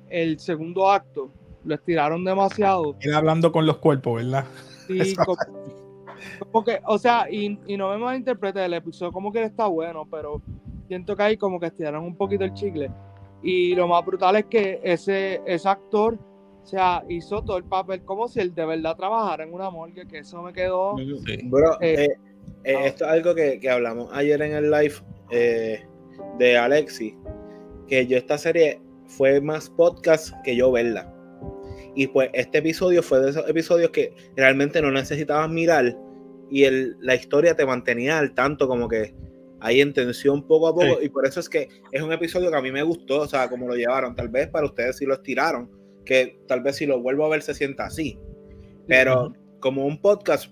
el 0.10 0.40
segundo 0.40 0.90
acto. 0.90 1.32
Lo 1.64 1.76
estiraron 1.76 2.24
demasiado. 2.24 2.96
Era 3.00 3.18
hablando 3.18 3.52
con 3.52 3.66
los 3.66 3.78
cuerpos, 3.78 4.16
¿verdad? 4.16 4.46
Sí, 4.88 5.16
como, 6.52 6.64
que, 6.64 6.82
o 6.86 6.98
sea, 6.98 7.28
y, 7.30 7.60
y 7.68 7.78
no 7.78 7.90
me 7.90 7.98
malinterprete 7.98 8.66
el 8.66 8.74
episodio, 8.74 9.12
como 9.12 9.32
que 9.32 9.44
está 9.44 9.68
bueno, 9.68 10.08
pero 10.10 10.42
siento 10.88 11.16
que 11.16 11.24
ahí 11.24 11.38
como 11.38 11.60
que 11.60 11.68
estiraron 11.68 12.04
un 12.04 12.16
poquito 12.16 12.44
el 12.44 12.54
chicle. 12.54 12.92
Y 13.44 13.76
lo 13.76 13.88
más 13.88 14.06
brutal 14.06 14.36
es 14.36 14.46
que 14.46 14.80
ese, 14.84 15.42
ese 15.46 15.70
actor, 15.70 16.18
o 16.64 16.66
sea, 16.66 17.04
hizo 17.10 17.44
todo 17.44 17.58
el 17.58 17.64
papel 17.64 18.04
como 18.04 18.28
si 18.28 18.40
él 18.40 18.54
de 18.54 18.66
verdad 18.66 18.96
trabajara 18.96 19.44
en 19.44 19.54
una 19.54 19.70
morgue, 19.70 20.08
que 20.08 20.20
eso 20.20 20.42
me 20.42 20.54
quedó. 20.54 20.96
Bro, 21.44 21.82
eh, 21.82 22.06
eh 22.06 22.31
eh, 22.64 22.76
ah. 22.78 22.86
esto 22.86 23.06
es 23.06 23.12
algo 23.12 23.36
que, 23.36 23.60
hablamos 23.70 24.10
ayer 24.14 24.42
en 24.42 24.54
el 24.54 24.72
live 24.72 24.96
eh, 25.32 25.86
de 26.38 26.58
Alexi, 26.58 27.18
que 27.88 28.06
yo 28.08 28.18
esta 28.18 28.38
serie 28.38 28.82
fue 29.08 29.42
más 29.42 29.70
podcast 29.70 30.34
que 30.44 30.56
yo 30.56 30.72
verla. 30.72 31.14
Y 31.96 32.08
pues 32.08 32.30
este 32.34 32.60
episodio 32.60 33.04
fue 33.04 33.20
de 33.20 33.32
esos 33.32 33.50
episodios 33.50 33.92
que 33.92 34.14
realmente 34.36 34.82
no 34.82 34.92
necesitabas 34.92 35.50
mirar 35.50 35.98
y 36.50 36.64
el, 36.64 36.98
la 37.00 37.16
historia 37.16 37.56
te 37.56 37.66
mantenía 37.66 38.20
al 38.20 38.34
tanto 38.34 38.68
como 38.68 38.88
que 38.88 39.14
hay 39.60 39.82
en 39.82 39.94
tensión 39.94 40.46
poco 40.48 40.68
a 40.68 40.74
poco. 40.74 41.02
Y 41.02 41.10
por 41.10 41.26
eso 41.26 41.40
es 41.40 41.50
que 41.50 41.70
es 41.92 42.02
un 42.02 42.12
episodio 42.12 42.50
que 42.50 42.58
a 42.58 42.62
mí 42.62 42.72
me 42.72 42.84
gustó, 42.84 43.22
o 43.22 43.28
sea, 43.28 43.50
como 43.50 43.68
lo 43.68 43.76
llevaron, 43.76 44.16
tal 44.16 44.30
vez 44.30 44.48
para 44.50 44.66
ustedes 44.66 44.98
si 44.98 45.06
lo 45.06 45.16
estiraron, 45.16 45.70
que 46.06 46.40
tal 46.48 46.62
vez 46.62 46.78
si 46.78 46.86
lo 46.86 47.02
vuelvo 47.02 47.26
a 47.26 47.30
ver 47.30 47.42
se 47.42 47.54
sienta 47.54 47.86
así, 47.86 48.18
pero 48.88 49.34
como 49.60 49.86
un 49.86 50.02
podcast 50.02 50.52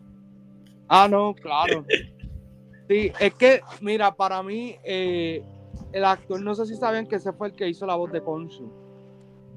Ah, 0.89 1.07
no, 1.07 1.35
claro. 1.35 1.85
Sí, 2.89 3.11
es 3.19 3.33
que, 3.35 3.61
mira, 3.81 4.11
para 4.11 4.41
mí, 4.41 4.75
eh, 4.83 5.43
el 5.91 6.03
actor, 6.03 6.41
no 6.41 6.55
sé 6.55 6.65
si 6.65 6.75
saben 6.75 7.07
que 7.07 7.17
ese 7.17 7.31
fue 7.31 7.49
el 7.49 7.53
que 7.53 7.69
hizo 7.69 7.85
la 7.85 7.95
voz 7.95 8.11
de 8.11 8.21
Conchu. 8.21 8.65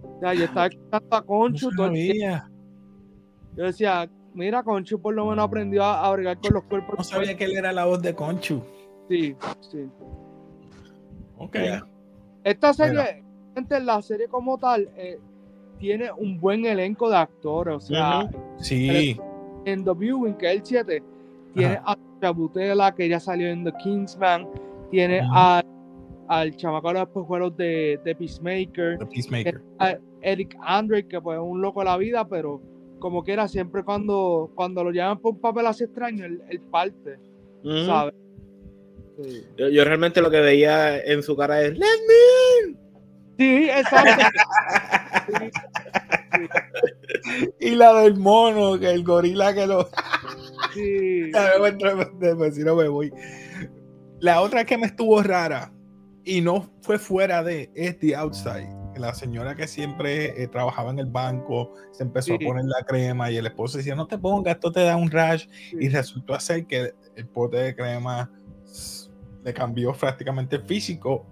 O 0.03 0.21
sea, 0.21 0.35
yo 0.35 0.45
estaba 0.45 0.67
escuchando 0.67 1.17
a 1.17 1.23
Conchu 1.23 1.71
todo 1.75 1.87
el 1.87 2.19
Yo 3.57 3.65
decía, 3.65 4.11
mira, 4.35 4.63
Conchu 4.63 5.01
por 5.01 5.15
lo 5.15 5.27
menos 5.27 5.47
aprendió 5.47 5.83
a, 5.83 6.07
a 6.07 6.37
con 6.37 6.53
los 6.53 6.65
cuerpos. 6.65 6.99
No 6.99 7.05
sabía 7.05 7.35
que 7.37 7.45
él 7.45 7.57
era 7.57 7.73
la 7.73 7.87
voz 7.87 8.03
de 8.03 8.15
Conchu. 8.15 8.63
Sí, 9.09 9.35
sí. 9.61 9.89
Ok. 11.39 11.57
Esta 12.45 12.75
serie, 12.75 13.25
la 13.81 14.03
serie 14.03 14.29
como 14.29 14.59
tal, 14.59 14.91
eh, 14.97 15.19
tiene 15.79 16.13
un 16.13 16.39
buen 16.39 16.67
elenco 16.67 17.09
de 17.09 17.17
actores. 17.17 17.77
O 17.77 17.81
sea, 17.81 18.31
sí. 18.59 19.19
en 19.65 19.85
The 19.85 19.95
Viewing, 19.95 20.35
que 20.35 20.51
es 20.51 20.57
el 20.57 20.67
7, 20.67 21.03
tiene 21.53 21.79
a 21.85 21.97
Chabutela, 22.21 22.95
que 22.95 23.09
ya 23.09 23.21
salió 23.21 23.49
en 23.49 23.65
The 23.65 23.73
Kingsman. 23.83 24.49
Tiene 24.91 25.23
al 26.29 26.57
chamaco 26.57 26.93
de 26.93 27.01
los 27.01 27.27
juegos 27.27 27.57
de, 27.57 28.01
de 28.05 28.15
Peacemaker. 28.15 28.99
A 29.79 29.99
Eric 30.23 30.57
Andre, 30.63 31.07
que 31.07 31.21
pues 31.21 31.39
es 31.39 31.45
un 31.45 31.61
loco 31.61 31.81
de 31.81 31.87
la 31.87 31.97
vida, 31.97 32.27
pero 32.29 32.61
como 32.99 33.25
quiera, 33.25 33.49
siempre 33.49 33.83
cuando, 33.83 34.53
cuando 34.55 34.85
lo 34.85 34.93
llaman 34.93 35.19
por 35.19 35.35
un 35.35 35.41
papel 35.41 35.67
así 35.67 35.85
extraño, 35.85 36.25
el, 36.25 36.61
parte. 36.71 37.19
¿Sabes? 37.87 38.15
Yo, 39.57 39.85
realmente 39.85 40.21
lo 40.21 40.31
que 40.31 40.41
veía 40.41 40.99
en 41.01 41.23
su 41.23 41.37
cara 41.37 41.61
es 41.63 41.73
¡Let 41.77 41.87
me 42.09 42.71
in! 42.71 42.79
Sí, 43.39 43.69
exacto. 43.71 44.25
Y 47.61 47.75
la 47.75 47.95
del 48.01 48.17
mono, 48.17 48.79
que 48.79 48.91
el 48.91 49.05
gorila 49.05 49.55
que 49.55 49.67
lo. 49.67 49.89
Sí. 50.75 51.31
si 52.53 52.65
no 52.65 52.77
me 52.77 52.89
voy. 52.89 53.13
La 54.21 54.41
otra 54.41 54.65
que 54.65 54.79
me 54.79 54.87
estuvo 54.87 55.23
rara 55.23 55.73
y 56.25 56.41
no 56.41 56.71
fue 56.83 56.99
fuera 56.99 57.43
de 57.43 57.71
es 57.75 57.99
The 57.99 58.17
Outside. 58.17 58.83
La 58.97 59.15
señora 59.15 59.55
que 59.55 59.67
siempre 59.67 60.43
eh, 60.43 60.49
trabajaba 60.49 60.91
en 60.91 60.99
el 60.99 61.07
banco 61.07 61.73
se 61.93 62.03
empezó 62.03 62.35
a 62.35 62.39
poner 62.39 62.65
la 62.67 62.85
crema 62.85 63.31
y 63.31 63.37
el 63.37 63.47
esposo 63.47 63.79
decía: 63.79 63.95
No 63.95 64.07
te 64.07 64.19
pongas, 64.19 64.55
esto 64.55 64.71
te 64.71 64.85
da 64.85 64.97
un 64.97 65.11
rash. 65.11 65.47
Y 65.81 65.89
resultó 65.89 66.39
ser 66.39 66.67
que 66.67 66.93
el 67.17 67.27
pote 67.27 67.57
de 67.57 67.75
crema 67.75 68.31
le 69.45 69.55
cambió 69.55 69.93
prácticamente 69.93 70.57
el 70.57 70.63
físico 70.63 71.27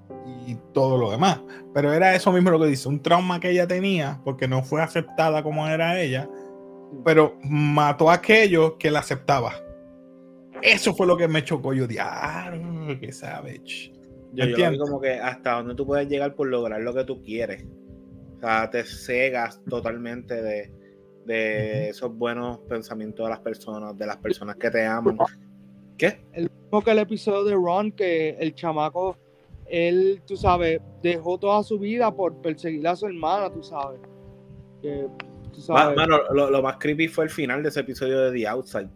y 0.47 0.57
todo 0.73 0.97
lo 0.97 1.11
demás. 1.11 1.41
Pero 1.75 1.93
era 1.93 2.15
eso 2.15 2.33
mismo 2.33 2.51
lo 2.51 2.59
que 2.59 2.67
dice: 2.67 2.89
un 2.89 3.03
trauma 3.03 3.41
que 3.41 3.51
ella 3.51 3.67
tenía 3.67 4.21
porque 4.25 4.49
no 4.49 4.63
fue 4.63 4.83
aceptada 4.83 5.43
como 5.43 5.69
era 5.69 6.01
ella 6.01 6.29
pero 7.05 7.39
mató 7.45 8.11
a 8.11 8.15
aquellos 8.15 8.75
que 8.79 8.91
la 8.91 9.01
aceptaba. 9.01 9.53
Eso 10.63 10.95
fue 10.95 11.07
lo 11.07 11.17
que 11.17 11.29
me 11.29 11.45
chocó. 11.45 11.73
Yo 11.73 11.87
dije, 11.87 12.01
ah, 12.03 12.53
qué 13.01 13.13
savage. 13.13 13.93
Yo, 14.33 14.45
yo 14.47 14.79
como 14.79 15.01
que 15.01 15.15
hasta 15.15 15.55
donde 15.55 15.75
tú 15.75 15.87
puedes 15.87 16.09
llegar 16.09 16.35
por 16.35 16.49
lograr 16.49 16.81
lo 16.81 16.95
que 16.95 17.05
tú 17.05 17.23
quieres. 17.23 17.65
O 18.37 18.41
sea, 18.41 18.71
te 18.71 18.85
cegas 18.85 19.61
totalmente 19.69 20.41
de, 20.41 20.73
de 21.25 21.89
esos 21.89 22.17
buenos 22.17 22.59
pensamientos 22.61 23.27
de 23.27 23.31
las 23.31 23.41
personas, 23.41 23.97
de 23.97 24.07
las 24.07 24.17
personas 24.19 24.57
que 24.57 24.71
te 24.71 24.85
aman. 24.85 25.19
¿Qué? 25.97 26.25
El 26.33 26.51
mismo 26.51 26.83
que 26.83 26.91
el 26.91 26.99
episodio 26.99 27.45
de 27.45 27.55
Ron, 27.55 27.93
que 27.93 28.31
el 28.39 28.55
chamaco, 28.55 29.17
él, 29.67 30.23
tú 30.27 30.37
sabes, 30.37 30.81
dejó 31.03 31.39
toda 31.39 31.63
su 31.63 31.79
vida 31.79 32.15
por 32.15 32.35
perseguir 32.41 32.87
a 32.89 32.97
su 32.97 33.07
hermana, 33.07 33.51
tú 33.53 33.63
sabes. 33.63 34.01
Que 34.81 35.07
Mano, 35.69 36.19
lo, 36.33 36.63
más 36.63 36.77
creepy 36.79 37.09
fue 37.09 37.25
el 37.25 37.31
final 37.31 37.63
de 37.63 37.69
ese 37.69 37.81
episodio 37.81 38.21
de 38.21 38.39
The 38.39 38.49
Outside, 38.49 38.89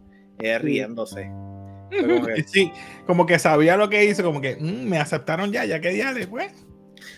riéndose. 0.59 1.29
Como 1.89 2.25
que, 2.25 2.43
sí, 2.43 2.71
como 3.05 3.25
que 3.25 3.39
sabía 3.39 3.77
lo 3.77 3.89
que 3.89 4.03
hizo, 4.03 4.23
como 4.23 4.41
que 4.41 4.57
mm, 4.59 4.89
me 4.89 4.97
aceptaron 4.97 5.51
ya, 5.51 5.65
ya 5.65 5.79
que 5.79 5.89
día 5.89 6.13
después. 6.13 6.51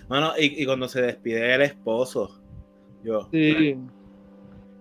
Mano, 0.09 0.33
y, 0.37 0.65
cuando 0.65 0.87
se 0.87 1.01
despide 1.01 1.55
el 1.55 1.61
esposo, 1.61 2.41
yo. 3.03 3.27
Sí. 3.31 3.77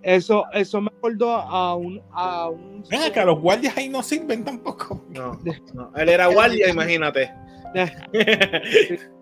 Eso, 0.03 0.45
eso 0.53 0.81
me 0.81 0.89
acordó 0.89 1.33
a 1.33 1.75
un. 1.77 2.03
A 2.13 2.49
un 2.51 2.85
Venga, 2.91 3.11
que 3.11 3.25
los 3.25 3.41
guardias 3.41 3.77
ahí 3.77 3.89
no 3.89 4.03
sirven 4.03 4.45
tampoco. 4.45 5.05
No, 5.11 5.41
no. 5.73 5.93
él 5.97 6.09
era 6.09 6.27
guardia, 6.33 6.69
imagínate. 6.69 7.33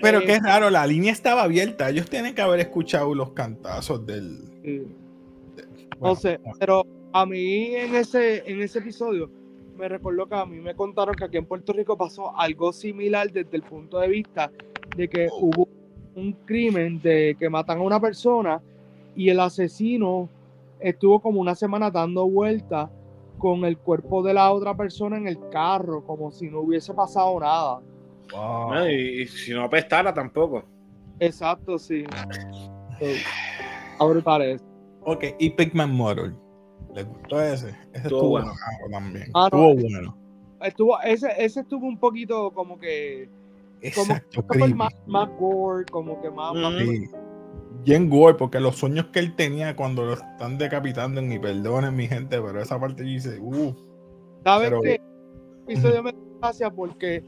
Pero 0.00 0.20
qué 0.20 0.38
raro, 0.38 0.70
la 0.70 0.86
línea 0.86 1.12
estaba 1.12 1.42
abierta. 1.42 1.88
Ellos 1.88 2.08
tienen 2.08 2.34
que 2.34 2.42
haber 2.42 2.60
escuchado 2.60 3.14
los 3.14 3.32
cantazos 3.32 4.06
del. 4.06 4.92
no 6.00 6.14
sé, 6.14 6.40
pero 6.58 6.84
a 7.12 7.24
mí 7.24 7.74
en 7.74 7.94
ese, 7.94 8.42
en 8.50 8.60
ese 8.60 8.80
episodio 8.80 9.30
me 9.76 9.88
recordó 9.88 10.26
que 10.26 10.34
a 10.34 10.46
mí 10.46 10.58
me 10.60 10.74
contaron 10.74 11.14
que 11.14 11.24
aquí 11.24 11.36
en 11.36 11.46
Puerto 11.46 11.72
Rico 11.72 11.96
pasó 11.96 12.36
algo 12.36 12.72
similar 12.72 13.30
desde 13.30 13.56
el 13.56 13.62
punto 13.62 13.98
de 13.98 14.08
vista 14.08 14.50
de 14.96 15.08
que 15.08 15.28
hubo 15.30 15.68
un 16.14 16.32
crimen 16.32 17.00
de 17.00 17.36
que 17.38 17.48
matan 17.50 17.78
a 17.78 17.82
una 17.82 18.00
persona 18.00 18.60
y 19.14 19.28
el 19.28 19.40
asesino 19.40 20.28
estuvo 20.80 21.20
como 21.20 21.40
una 21.40 21.54
semana 21.54 21.90
dando 21.90 22.28
vueltas 22.28 22.90
con 23.38 23.64
el 23.64 23.76
cuerpo 23.76 24.22
de 24.22 24.34
la 24.34 24.50
otra 24.52 24.74
persona 24.74 25.18
en 25.18 25.28
el 25.28 25.38
carro, 25.50 26.04
como 26.04 26.30
si 26.30 26.48
no 26.48 26.60
hubiese 26.60 26.94
pasado 26.94 27.38
nada. 27.38 27.80
Y, 28.88 29.26
si 29.26 29.52
no 29.52 29.64
apestara 29.64 30.12
tampoco. 30.12 30.64
Exacto, 31.20 31.78
sí. 31.78 32.04
Ahora 33.98 34.20
parece. 34.20 34.64
Ok, 35.02 35.24
y 35.38 35.50
Pigman 35.50 35.92
Motor. 35.92 36.34
¿Le 36.94 37.02
gustó 37.04 37.40
ese? 37.40 37.68
Ese 37.92 38.08
estuvo, 38.08 38.28
bueno 38.30 38.52
también. 38.90 39.30
Ah, 39.34 39.44
estuvo 39.44 39.74
bueno. 39.74 40.16
Estuvo, 40.62 41.00
ese, 41.02 41.28
ese 41.38 41.60
estuvo 41.60 41.86
un 41.86 41.98
poquito 41.98 42.50
como 42.52 42.78
que. 42.78 43.28
Exacto, 43.82 44.44
como, 44.46 44.66
más, 44.68 44.94
más, 45.06 45.28
gore, 45.38 45.84
como 45.86 46.20
que 46.22 46.30
más. 46.30 46.54
Sí. 46.78 47.06
Bien 47.84 48.08
gore, 48.08 48.34
porque 48.34 48.58
los 48.58 48.76
sueños 48.76 49.06
que 49.12 49.18
él 49.18 49.36
tenía 49.36 49.76
cuando 49.76 50.04
lo 50.04 50.14
están 50.14 50.58
decapitando, 50.58 51.20
y 51.20 51.38
perdonen 51.38 51.94
mi 51.94 52.08
gente, 52.08 52.40
pero 52.40 52.60
esa 52.60 52.80
parte 52.80 53.02
dice, 53.04 53.38
uff. 53.40 53.76
¿Sabes 54.44 54.72
qué? 54.82 55.00
episodio 55.68 56.02
me 56.02 56.14
gracia 56.40 56.70
porque 56.70 57.24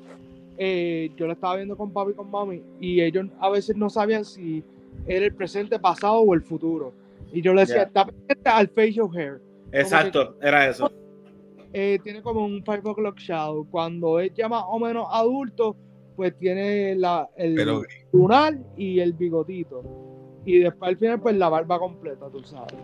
eh, 0.58 1.10
yo 1.16 1.26
lo 1.26 1.32
estaba 1.32 1.56
viendo 1.56 1.76
con 1.76 1.92
papi 1.92 2.10
y 2.10 2.14
con 2.14 2.30
mami 2.30 2.62
y 2.80 3.00
ellos 3.00 3.26
a 3.38 3.48
veces 3.48 3.76
no 3.76 3.88
sabían 3.88 4.24
si 4.24 4.64
era 5.06 5.24
el 5.24 5.34
presente, 5.34 5.78
pasado 5.78 6.18
o 6.18 6.34
el 6.34 6.42
futuro. 6.42 6.92
Y 7.32 7.42
yo 7.42 7.54
le 7.54 7.62
decía, 7.62 7.82
está 7.82 8.06
pendiente 8.06 8.48
al 8.50 8.68
facial 8.68 9.08
hair. 9.14 9.40
Exacto, 9.72 10.36
era 10.40 10.68
eso. 10.68 10.90
Eh, 11.72 11.98
tiene 12.02 12.22
como 12.22 12.44
un 12.44 12.64
five 12.64 12.82
o'clock 12.84 13.18
shadow. 13.18 13.66
Cuando 13.70 14.18
es 14.18 14.32
ya 14.34 14.48
más 14.48 14.64
o 14.66 14.78
menos 14.78 15.06
adulto, 15.10 15.76
pues 16.16 16.36
tiene 16.38 16.96
la, 16.96 17.28
el 17.36 17.84
lunar 18.12 18.58
y 18.76 19.00
el 19.00 19.12
bigotito. 19.12 19.82
Y 20.44 20.58
después 20.60 20.88
al 20.90 20.96
final, 20.96 21.20
pues 21.20 21.36
la 21.36 21.48
barba 21.48 21.78
completa, 21.78 22.28
tú 22.30 22.42
sabes. 22.42 22.74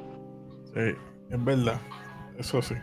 Sí, 0.74 0.94
es 1.30 1.44
verdad. 1.44 1.80
Eso 2.38 2.60
sí. 2.60 2.74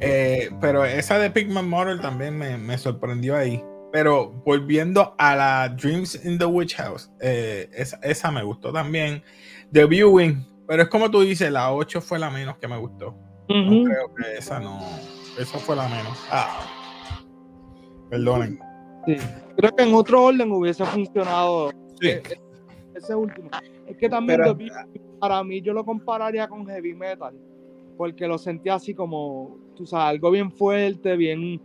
Eh, 0.00 0.50
pero 0.60 0.84
esa 0.84 1.18
de 1.18 1.30
Pigman 1.30 1.68
Model 1.68 2.00
también 2.00 2.36
me, 2.38 2.56
me, 2.56 2.78
sorprendió 2.78 3.36
ahí. 3.36 3.62
Pero 3.92 4.30
volviendo 4.44 5.14
a 5.18 5.34
la 5.34 5.68
Dreams 5.70 6.24
in 6.24 6.38
the 6.38 6.44
Witch 6.44 6.76
House, 6.76 7.10
eh, 7.20 7.68
esa, 7.72 7.98
esa, 8.02 8.30
me 8.30 8.42
gustó 8.42 8.72
también. 8.72 9.22
The 9.72 9.86
Viewing, 9.86 10.46
pero 10.66 10.82
es 10.82 10.88
como 10.88 11.10
tú 11.10 11.22
dices, 11.22 11.50
la 11.50 11.72
8 11.72 12.00
fue 12.00 12.18
la 12.18 12.30
menos 12.30 12.58
que 12.58 12.68
me 12.68 12.76
gustó. 12.76 13.16
No 13.48 13.84
creo 13.84 14.14
que 14.14 14.36
esa 14.36 14.60
no. 14.60 14.78
Esa 15.38 15.58
fue 15.58 15.74
la 15.74 15.88
menos. 15.88 16.18
Ah. 16.30 16.60
Perdonen. 18.10 18.60
Sí. 19.06 19.16
Creo 19.56 19.74
que 19.74 19.82
en 19.82 19.94
otro 19.94 20.24
orden 20.24 20.52
hubiese 20.52 20.84
funcionado 20.84 21.70
sí. 22.00 22.08
Eh, 22.08 22.22
ese 22.94 23.14
último. 23.14 23.48
Es 23.86 23.96
que 23.96 24.08
también 24.08 24.40
para 25.18 25.42
mí 25.42 25.62
yo 25.62 25.72
lo 25.72 25.84
compararía 25.84 26.46
con 26.46 26.66
heavy 26.66 26.94
metal. 26.94 27.34
Porque 27.98 28.26
lo 28.26 28.38
sentía 28.38 28.76
así 28.76 28.94
como, 28.94 29.58
tú 29.76 29.84
sabes, 29.84 30.06
algo 30.06 30.30
bien 30.30 30.50
fuerte, 30.50 31.16
bien 31.16 31.60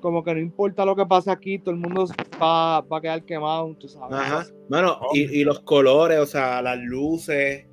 como 0.00 0.22
que 0.22 0.32
no 0.32 0.38
importa 0.38 0.84
lo 0.84 0.94
que 0.94 1.04
pase 1.04 1.28
aquí, 1.28 1.58
todo 1.58 1.72
el 1.72 1.80
mundo 1.80 2.06
va, 2.40 2.82
va 2.82 2.98
a 2.98 3.00
quedar 3.00 3.24
quemado, 3.24 3.74
tú 3.74 3.88
sabes. 3.88 4.16
Ajá. 4.16 4.46
Bueno, 4.68 4.96
y, 5.12 5.40
y, 5.40 5.42
los 5.42 5.58
colores, 5.60 6.20
o 6.20 6.26
sea, 6.26 6.62
las 6.62 6.78
luces, 6.78 7.66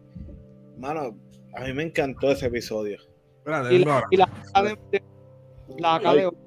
Mano, 0.77 1.17
a 1.55 1.63
mí 1.63 1.73
me 1.73 1.83
encantó 1.83 2.31
ese 2.31 2.47
episodio. 2.47 2.97
y 3.71 3.79
la, 3.79 4.03
y 4.11 4.17
la, 4.17 4.29
de, 4.91 5.03
la 5.77 5.95
AK 5.95 6.13
de 6.13 6.25
oro. 6.25 6.37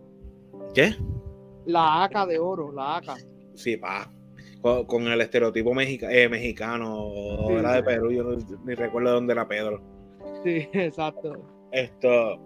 ¿Qué? 0.74 0.94
La 1.66 2.04
AK 2.04 2.26
de 2.26 2.38
oro, 2.38 2.72
la 2.72 2.96
AK. 2.98 3.18
Sí, 3.54 3.76
pa. 3.76 4.10
Con, 4.60 5.06
el 5.06 5.20
estereotipo 5.20 5.70
eh, 5.80 6.28
mexicano, 6.28 7.10
era 7.50 7.74
de 7.74 7.82
Perú, 7.82 8.10
yo 8.10 8.36
ni 8.64 8.74
recuerdo 8.74 9.12
dónde 9.12 9.32
era 9.32 9.46
Pedro. 9.46 9.80
Sí, 10.44 10.68
exacto. 10.72 11.57
Esto, 11.72 12.40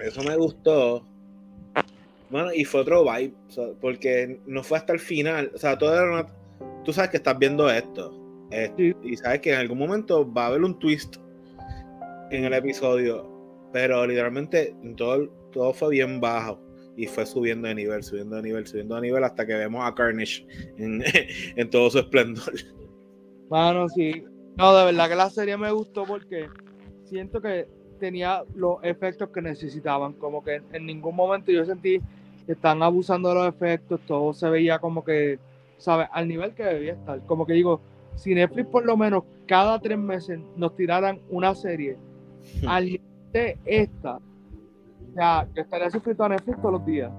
eso 0.00 0.22
me 0.22 0.36
gustó. 0.36 1.04
Bueno, 2.30 2.52
y 2.52 2.64
fue 2.64 2.82
otro 2.82 3.04
vibe, 3.04 3.34
porque 3.80 4.38
no 4.46 4.62
fue 4.62 4.78
hasta 4.78 4.92
el 4.92 5.00
final, 5.00 5.50
o 5.54 5.58
sea, 5.58 5.78
todo 5.78 5.94
era 5.94 6.12
una, 6.12 6.26
tú 6.84 6.92
sabes 6.92 7.10
que 7.10 7.16
estás 7.16 7.38
viendo 7.38 7.70
esto, 7.70 8.12
y 9.02 9.16
sabes 9.16 9.40
que 9.40 9.52
en 9.52 9.60
algún 9.60 9.78
momento 9.78 10.30
va 10.30 10.44
a 10.44 10.46
haber 10.48 10.62
un 10.62 10.78
twist 10.78 11.16
en 12.30 12.44
el 12.44 12.52
episodio, 12.52 13.30
pero 13.72 14.06
literalmente 14.06 14.76
todo, 14.96 15.28
todo 15.52 15.72
fue 15.72 15.90
bien 15.90 16.20
bajo 16.20 16.60
y 16.96 17.06
fue 17.06 17.24
subiendo 17.24 17.68
de 17.68 17.76
nivel, 17.76 18.02
subiendo 18.02 18.36
de 18.36 18.42
nivel, 18.42 18.66
subiendo 18.66 18.96
de 18.96 19.02
nivel 19.02 19.24
hasta 19.24 19.46
que 19.46 19.54
vemos 19.54 19.86
a 19.86 19.94
Carnage 19.94 20.46
en, 20.76 21.02
en 21.56 21.70
todo 21.70 21.88
su 21.90 22.00
esplendor. 22.00 22.52
Bueno, 23.48 23.88
sí. 23.88 24.24
No, 24.56 24.76
de 24.76 24.86
verdad 24.86 25.08
que 25.08 25.14
la 25.14 25.30
serie 25.30 25.56
me 25.56 25.70
gustó 25.70 26.04
porque 26.04 26.48
siento 27.04 27.40
que 27.40 27.68
tenía 27.98 28.44
los 28.54 28.78
efectos 28.82 29.28
que 29.30 29.42
necesitaban. 29.42 30.14
Como 30.14 30.42
que 30.42 30.62
en 30.72 30.86
ningún 30.86 31.14
momento 31.14 31.52
yo 31.52 31.64
sentí 31.64 32.00
que 32.46 32.52
están 32.52 32.82
abusando 32.82 33.28
de 33.28 33.34
los 33.34 33.48
efectos, 33.48 34.00
todo 34.06 34.32
se 34.32 34.48
veía 34.48 34.78
como 34.78 35.04
que, 35.04 35.38
¿sabes? 35.76 36.08
Al 36.12 36.26
nivel 36.26 36.54
que 36.54 36.64
debía 36.64 36.94
estar. 36.94 37.20
Como 37.26 37.44
que 37.44 37.52
digo, 37.52 37.80
si 38.16 38.34
Netflix 38.34 38.68
por 38.68 38.84
lo 38.84 38.96
menos 38.96 39.24
cada 39.46 39.78
tres 39.78 39.98
meses 39.98 40.40
nos 40.56 40.74
tiraran 40.74 41.20
una 41.30 41.54
serie 41.54 41.96
hmm. 42.62 42.68
al 42.68 42.84
nivel 42.86 43.02
de 43.32 43.58
esta, 43.66 44.18
ya 45.14 45.46
yo 45.54 45.62
estaría 45.62 45.90
suscrito 45.90 46.24
a 46.24 46.30
Netflix 46.30 46.56
todos 46.58 46.72
los 46.72 46.86
días. 46.86 47.12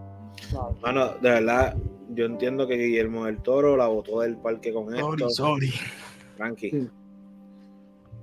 Bueno, 0.82 1.10
de 1.22 1.30
verdad, 1.30 1.76
yo 2.10 2.26
entiendo 2.26 2.68
que 2.68 2.76
Guillermo 2.76 3.26
del 3.26 3.38
Toro 3.40 3.78
la 3.78 3.88
botó 3.88 4.22
del 4.22 4.38
parque 4.38 4.74
con 4.74 4.94
esto. 4.94 5.30
Sorry, 5.30 5.72
Tranqui. 6.38 6.90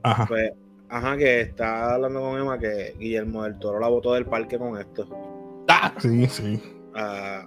Ajá. 0.03 0.27
Pues, 0.27 0.53
ajá, 0.88 1.16
que 1.16 1.40
está 1.40 1.94
hablando 1.94 2.20
con 2.20 2.40
Emma 2.40 2.59
que 2.59 2.94
Guillermo 2.99 3.44
del 3.44 3.59
Toro 3.59 3.81
la 3.81 3.88
botó 3.88 4.14
del 4.14 4.27
parque 4.27 4.59
con 4.59 4.79
esto. 4.79 5.09
Ah, 5.68 5.92
sí, 5.99 6.27
sí. 6.27 6.62
Ah, 6.94 7.46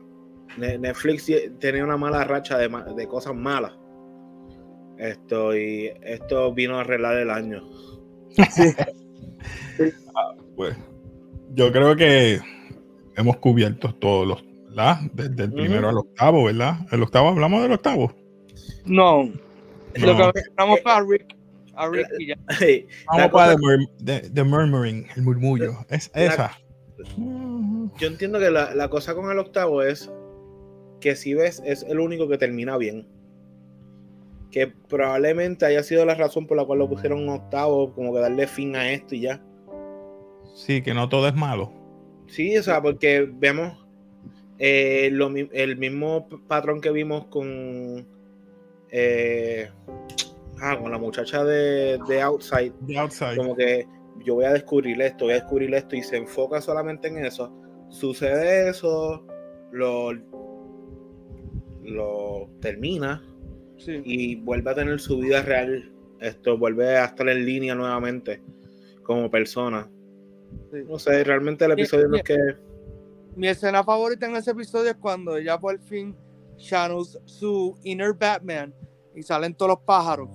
Netflix 0.57 1.31
tenía 1.59 1.83
una 1.83 1.97
mala 1.97 2.23
racha 2.23 2.57
de, 2.57 2.69
de 2.95 3.07
cosas 3.07 3.35
malas 3.35 3.73
esto, 4.99 5.55
y 5.55 5.91
esto 6.01 6.53
vino 6.53 6.77
a 6.77 6.81
arreglar 6.81 7.17
el 7.17 7.31
año. 7.31 7.63
Ah, 10.13 10.35
pues, 10.57 10.75
yo 11.53 11.71
creo 11.71 11.95
que 11.95 12.41
hemos 13.15 13.37
cubierto 13.37 13.95
todos 13.95 14.27
los, 14.27 14.43
¿verdad? 14.67 14.97
Desde 15.13 15.45
el 15.45 15.53
primero 15.53 15.87
al 15.87 15.97
octavo, 15.97 16.43
¿verdad? 16.43 16.79
¿El 16.91 17.01
octavo 17.01 17.29
hablamos 17.29 17.61
del 17.61 17.71
octavo? 17.71 18.13
No. 18.83 19.31
Lo 19.95 20.17
que 20.17 20.41
hablamos 20.51 20.81
para 20.81 21.05
Rick. 21.05 21.38
A 21.79 21.89
Rick 21.89 22.07
y 22.19 22.27
ya. 22.27 22.37
Vamos 23.07 23.31
para 23.31 23.55
the, 24.03 24.43
Murmuring, 24.43 25.07
el 25.15 25.23
murmullo. 25.23 25.85
Es 25.89 26.11
esa. 26.13 26.51
Yo 27.17 28.07
entiendo 28.07 28.39
que 28.39 28.51
la, 28.51 28.75
la 28.75 28.89
cosa 28.89 29.15
con 29.15 29.31
el 29.31 29.39
octavo 29.39 29.81
es 29.81 30.11
que 30.99 31.15
si 31.15 31.33
ves, 31.33 31.61
es 31.65 31.83
el 31.83 31.99
único 31.99 32.27
que 32.27 32.37
termina 32.37 32.77
bien 32.77 33.07
que 34.51 34.67
probablemente 34.67 35.65
haya 35.65 35.83
sido 35.83 36.05
la 36.05 36.15
razón 36.15 36.47
por 36.47 36.57
la 36.57 36.65
cual 36.65 36.79
lo 36.79 36.89
pusieron 36.89 37.23
un 37.23 37.29
octavo, 37.29 37.93
como 37.93 38.13
que 38.13 38.19
darle 38.19 38.47
fin 38.47 38.75
a 38.75 38.91
esto 38.91 39.15
y 39.15 39.21
ya. 39.21 39.41
Sí, 40.55 40.81
que 40.81 40.93
no 40.93 41.07
todo 41.07 41.27
es 41.27 41.35
malo. 41.35 41.71
Sí, 42.27 42.57
o 42.57 42.63
sea, 42.63 42.81
porque 42.81 43.29
vemos 43.31 43.77
eh, 44.57 45.11
el 45.53 45.77
mismo 45.77 46.27
patrón 46.47 46.81
que 46.81 46.91
vimos 46.91 47.25
con, 47.25 48.07
eh, 48.91 49.69
ah, 50.61 50.77
con 50.79 50.91
la 50.91 50.97
muchacha 50.97 51.43
de, 51.43 51.99
de, 52.07 52.21
Outside. 52.21 52.73
de 52.81 52.97
Outside. 52.97 53.35
Como 53.37 53.55
que 53.55 53.87
yo 54.23 54.35
voy 54.35 54.45
a 54.45 54.53
descubrir 54.53 55.01
esto, 55.01 55.25
voy 55.25 55.33
a 55.33 55.37
descubrir 55.37 55.73
esto 55.73 55.95
y 55.95 56.03
se 56.03 56.17
enfoca 56.17 56.61
solamente 56.61 57.07
en 57.07 57.25
eso. 57.25 57.53
Sucede 57.89 58.69
eso, 58.69 59.25
lo, 59.71 60.13
lo 61.83 62.49
termina 62.59 63.23
y 63.87 64.35
vuelve 64.35 64.71
a 64.71 64.75
tener 64.75 64.99
su 64.99 65.19
vida 65.19 65.41
real. 65.41 65.91
Esto 66.19 66.57
vuelve 66.57 66.97
a 66.97 67.05
estar 67.05 67.29
en 67.29 67.45
línea 67.45 67.75
nuevamente 67.75 68.41
como 69.03 69.31
persona. 69.31 69.89
No 70.87 70.99
sé, 70.99 71.23
realmente 71.23 71.65
el 71.65 71.71
episodio 71.71 72.07
no 72.07 72.17
es 72.17 72.23
que. 72.23 72.37
Mi 73.35 73.47
escena 73.47 73.83
favorita 73.83 74.25
en 74.25 74.35
ese 74.35 74.51
episodio 74.51 74.91
es 74.91 74.97
cuando 74.97 75.37
ella 75.37 75.57
por 75.57 75.79
fin 75.79 76.15
channels 76.57 77.17
su 77.25 77.77
inner 77.83 78.13
Batman 78.13 78.73
y 79.15 79.23
salen 79.23 79.55
todos 79.55 79.69
los 79.69 79.79
pájaros. 79.79 80.29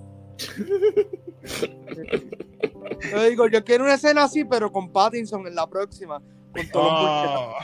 Yo 3.11 3.23
digo, 3.29 3.47
yo 3.47 3.63
quiero 3.63 3.83
una 3.83 3.95
escena 3.95 4.23
así, 4.23 4.45
pero 4.45 4.71
con 4.71 4.91
Pattinson 4.91 5.45
en 5.47 5.55
la 5.55 5.67
próxima. 5.67 6.21
Con 6.53 6.69
todos 6.69 6.91
oh. 6.91 7.55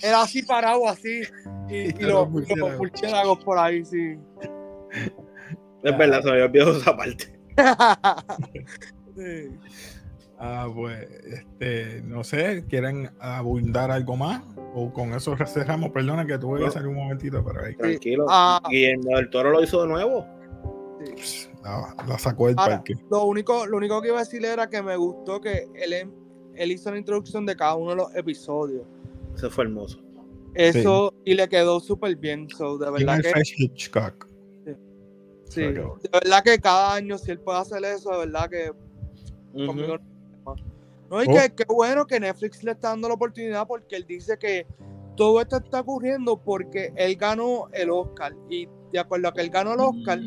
Era 0.00 0.22
así 0.22 0.42
parado, 0.42 0.88
así. 0.88 1.22
Y, 1.68 1.92
los, 2.02 2.28
los 2.28 3.44
por 3.44 3.58
ahí, 3.58 3.84
sí. 3.84 4.16
Es 5.82 5.98
verdad, 5.98 6.22
se 6.22 6.26
me 6.26 6.32
había 6.32 6.44
olvidado 6.46 6.76
esa 6.76 6.96
parte. 6.96 7.38
Ah, 10.42 10.66
pues, 10.74 11.06
este, 11.26 12.00
no 12.00 12.24
sé, 12.24 12.64
¿quieren 12.66 13.10
abundar 13.20 13.90
algo 13.90 14.16
más? 14.16 14.42
O 14.74 14.90
con 14.90 15.12
eso 15.12 15.36
cerramos, 15.46 15.90
perdona 15.90 16.24
que 16.24 16.38
tuve 16.38 16.64
que 16.64 16.70
salir 16.70 16.88
un 16.88 16.94
momentito, 16.94 17.44
pero 17.44 17.62
ahí. 17.62 17.76
Tranquilo. 17.76 18.24
Ah. 18.26 18.58
Guillermo 18.70 19.16
del 19.16 19.28
Toro 19.28 19.50
lo 19.50 19.62
hizo 19.62 19.82
de 19.82 19.88
nuevo. 19.88 20.26
Sí. 21.18 21.49
La, 21.62 22.18
sacó 22.18 22.46
del 22.46 22.56
parque. 22.56 22.94
Lo 23.10 23.24
único, 23.24 23.66
lo 23.66 23.76
único 23.76 24.00
que 24.00 24.08
iba 24.08 24.16
a 24.18 24.20
decir 24.20 24.44
era 24.44 24.68
que 24.68 24.82
me 24.82 24.96
gustó 24.96 25.40
que 25.40 25.68
él, 25.74 25.92
em, 25.92 26.10
él 26.54 26.72
hizo 26.72 26.90
la 26.90 26.98
introducción 26.98 27.44
de 27.44 27.54
cada 27.54 27.74
uno 27.74 27.90
de 27.90 27.96
los 27.96 28.14
episodios. 28.14 28.86
Eso 29.34 29.50
fue 29.50 29.64
hermoso. 29.64 30.00
Eso, 30.54 31.14
y 31.24 31.34
le 31.34 31.48
quedó 31.48 31.80
súper 31.80 32.16
bien. 32.16 32.48
So, 32.50 32.78
de 32.78 32.90
verdad 32.90 33.20
que. 33.20 33.32
Hitchcock. 33.56 34.28
Sí. 35.44 35.62
de 35.62 35.82
verdad 36.12 36.44
que 36.44 36.58
cada 36.58 36.94
año, 36.94 37.18
si 37.18 37.32
él 37.32 37.40
puede 37.40 37.58
hacer 37.58 37.84
eso, 37.84 38.10
de 38.12 38.18
verdad 38.18 38.48
que. 38.48 38.72
conmigo 39.66 39.98
no, 41.10 41.24
y 41.24 41.26
oh. 41.26 41.32
que, 41.32 41.64
bueno 41.64 42.06
que 42.06 42.20
Netflix 42.20 42.62
le 42.62 42.70
está 42.70 42.90
dando 42.90 43.08
la 43.08 43.14
oportunidad 43.14 43.66
porque 43.66 43.96
él 43.96 44.06
dice 44.06 44.38
que 44.38 44.64
todo 45.16 45.40
esto 45.40 45.56
está 45.56 45.80
ocurriendo 45.80 46.40
porque 46.40 46.92
él 46.94 47.16
ganó 47.16 47.68
el 47.72 47.90
Oscar 47.90 48.32
y 48.48 48.68
de 48.90 48.98
acuerdo 48.98 49.28
a 49.28 49.32
que 49.32 49.40
él 49.40 49.50
ganó 49.50 49.74
el 49.74 49.80
Oscar, 49.80 50.18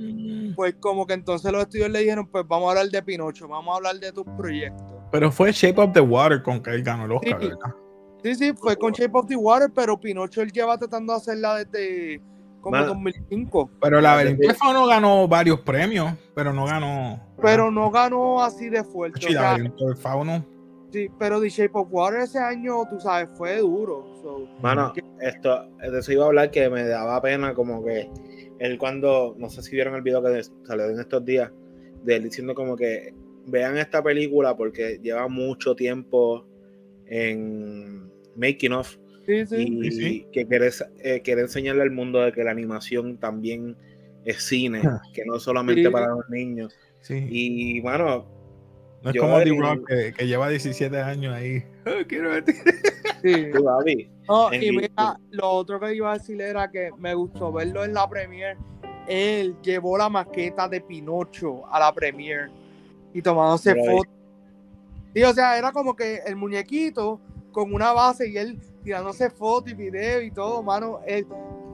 pues 0.56 0.76
como 0.80 1.06
que 1.06 1.14
entonces 1.14 1.52
los 1.52 1.62
estudios 1.64 1.90
le 1.90 2.00
dijeron, 2.00 2.28
pues 2.28 2.46
vamos 2.48 2.68
a 2.68 2.72
hablar 2.72 2.90
de 2.90 3.04
Pinocho, 3.04 3.48
vamos 3.48 3.74
a 3.74 3.78
hablar 3.78 4.00
de 4.00 4.12
tus 4.12 4.26
proyectos. 4.38 4.86
Pero 5.12 5.32
fue 5.32 5.52
Shape 5.52 5.82
of 5.82 5.92
the 5.94 6.02
Water 6.02 6.42
con 6.42 6.62
que 6.62 6.72
él 6.72 6.84
ganó 6.84 7.06
el 7.06 7.12
Oscar, 7.12 7.40
sí. 7.40 7.48
¿verdad? 7.48 7.76
Sí, 8.24 8.36
sí, 8.36 8.54
fue 8.54 8.78
con 8.78 8.94
Shape 8.94 9.18
of 9.18 9.28
the 9.28 9.36
Water, 9.36 9.70
pero 9.74 10.00
Pinocho 10.00 10.42
él 10.42 10.52
lleva 10.52 10.78
tratando 10.78 11.14
de 11.14 11.18
hacerla 11.18 11.64
desde 11.64 12.22
como 12.62 12.78
2005. 12.78 13.70
Pero 13.82 14.00
la 14.00 14.16
Laberinto 14.16 14.74
no 14.74 14.88
ganó 14.88 15.28
varios 15.28 15.60
premios, 15.60 16.14
pero 16.34 16.54
no 16.54 16.66
ganó. 16.66 17.22
Pero 17.42 17.70
no 17.70 17.92
ganó 17.92 18.42
así 18.42 18.70
de 18.70 18.84
fuerte. 18.84 19.28
Sí, 19.28 19.34
la 19.34 19.58
del 19.58 19.98
Fauno 19.98 20.53
Sí, 20.94 21.10
pero 21.18 21.42
The 21.42 21.50
Shape 21.50 21.72
of 21.74 21.88
Water 21.90 22.20
ese 22.20 22.38
año, 22.38 22.88
tú 22.88 23.00
sabes, 23.00 23.28
fue 23.36 23.58
duro. 23.58 24.06
Mano, 24.62 24.94
esto, 25.22 25.68
de 25.80 25.98
eso 26.00 26.12
iba 26.12 26.26
a 26.26 26.28
hablar 26.28 26.52
que 26.52 26.70
me 26.70 26.84
daba 26.84 27.20
pena 27.20 27.56
como 27.56 27.84
que 27.84 28.08
él 28.60 28.78
cuando, 28.78 29.34
no 29.40 29.50
sé 29.50 29.64
si 29.64 29.72
vieron 29.72 29.96
el 29.96 30.04
video 30.04 30.22
que 30.22 30.44
salió 30.64 30.86
en 30.86 31.00
estos 31.00 31.26
días, 31.26 31.52
de 32.04 32.18
él 32.18 32.24
diciendo 32.26 32.54
como 32.54 32.76
que 32.76 33.12
vean 33.48 33.76
esta 33.78 34.04
película 34.04 34.56
porque 34.56 35.00
lleva 35.02 35.28
mucho 35.28 35.76
tiempo 35.76 36.46
en 37.08 38.12
making 38.36 38.74
of 38.74 38.96
sí, 39.26 39.48
sí, 39.48 39.66
y 39.68 40.24
que 40.32 40.46
quiere, 40.46 40.70
eh, 41.00 41.22
quiere, 41.24 41.42
enseñarle 41.42 41.82
al 41.82 41.92
mundo 41.92 42.20
de 42.20 42.32
que 42.34 42.44
la 42.44 42.52
animación 42.52 43.18
también 43.18 43.76
es 44.26 44.44
cine, 44.44 44.84
que 45.12 45.26
no 45.26 45.40
solamente 45.40 45.90
para 45.90 46.10
los 46.10 46.30
niños. 46.30 46.78
Y 47.10 47.82
bueno, 47.82 48.43
no 49.04 49.10
es 49.12 49.20
como 49.20 49.38
D-Rock 49.38 49.88
que, 50.16 50.28
lleva 50.28 50.50
17 50.50 51.00
años 51.00 51.34
ahí. 51.34 51.64
Oh, 51.86 52.08
quiero 52.08 52.30
verte. 52.30 52.54
Sí. 53.22 53.52
y 54.62 54.72
mira, 54.72 55.20
lo 55.32 55.50
otro 55.50 55.78
que 55.82 55.94
iba 55.94 56.14
a 56.14 56.18
decir 56.18 56.42
era 56.42 56.72
que 56.72 56.92
me 56.98 57.14
gustó 57.14 57.52
verlo 57.52 57.84
en 57.84 57.94
la 57.94 58.10
premiere. 58.10 58.58
Él 59.06 59.58
llevó 59.62 59.98
la 59.98 60.08
maqueta 60.08 60.70
de 60.70 60.80
Pinocho 60.80 61.68
a 61.70 61.80
la 61.80 61.94
premiere 61.94 62.50
y 63.14 63.22
tomándose 63.22 63.76
fotos. 63.76 64.14
Y 65.14 65.24
o 65.24 65.34
sea, 65.34 65.58
era 65.58 65.74
como 65.74 65.94
que 65.94 66.22
el 66.26 66.38
muñequito 66.38 67.20
con 67.52 67.74
una 67.74 67.92
base 67.92 68.30
y 68.30 68.38
él 68.38 68.58
tirándose 68.82 69.30
fotos 69.30 69.74
y 69.74 69.76
videos 69.76 70.24
y 70.24 70.32
todo, 70.32 70.64
mano. 70.64 71.02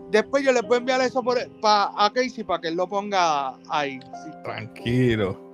después 0.10 0.44
yo 0.44 0.52
le 0.52 0.64
puedo 0.64 0.80
enviar 0.80 1.02
eso 1.02 1.22
por, 1.22 1.38
a 1.64 2.12
Casey 2.16 2.44
para 2.44 2.62
que 2.62 2.70
él 2.70 2.76
lo 2.76 2.90
ponga 2.90 3.58
ahí. 3.70 4.00
Tranquilo. 4.44 5.49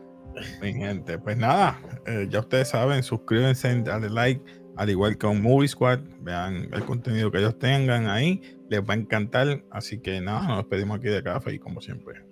Mi 0.62 0.74
gente, 0.74 1.18
pues 1.18 1.38
nada, 1.38 1.80
eh, 2.06 2.28
ya 2.30 2.40
ustedes 2.40 2.70
saben, 2.70 3.04
suscríbanse, 3.04 3.82
dale 3.82 4.10
like, 4.10 4.42
al 4.78 4.90
igual 4.90 5.18
que 5.18 5.28
un 5.28 5.42
Movie 5.42 5.68
Squad, 5.68 6.00
vean 6.22 6.70
el 6.74 6.84
contenido 6.86 7.32
que 7.32 7.40
ellos 7.40 7.58
tengan 7.58 8.08
ahí, 8.08 8.42
les 8.70 8.82
va 8.82 8.94
a 8.94 8.98
encantar. 8.98 9.64
Así 9.72 10.00
que 10.00 10.20
nada, 10.22 10.48
nos 10.48 10.58
despedimos 10.58 10.98
aquí 10.98 11.08
de 11.08 11.24
café 11.24 11.54
y 11.54 11.60
como 11.60 11.82
siempre. 11.82 12.24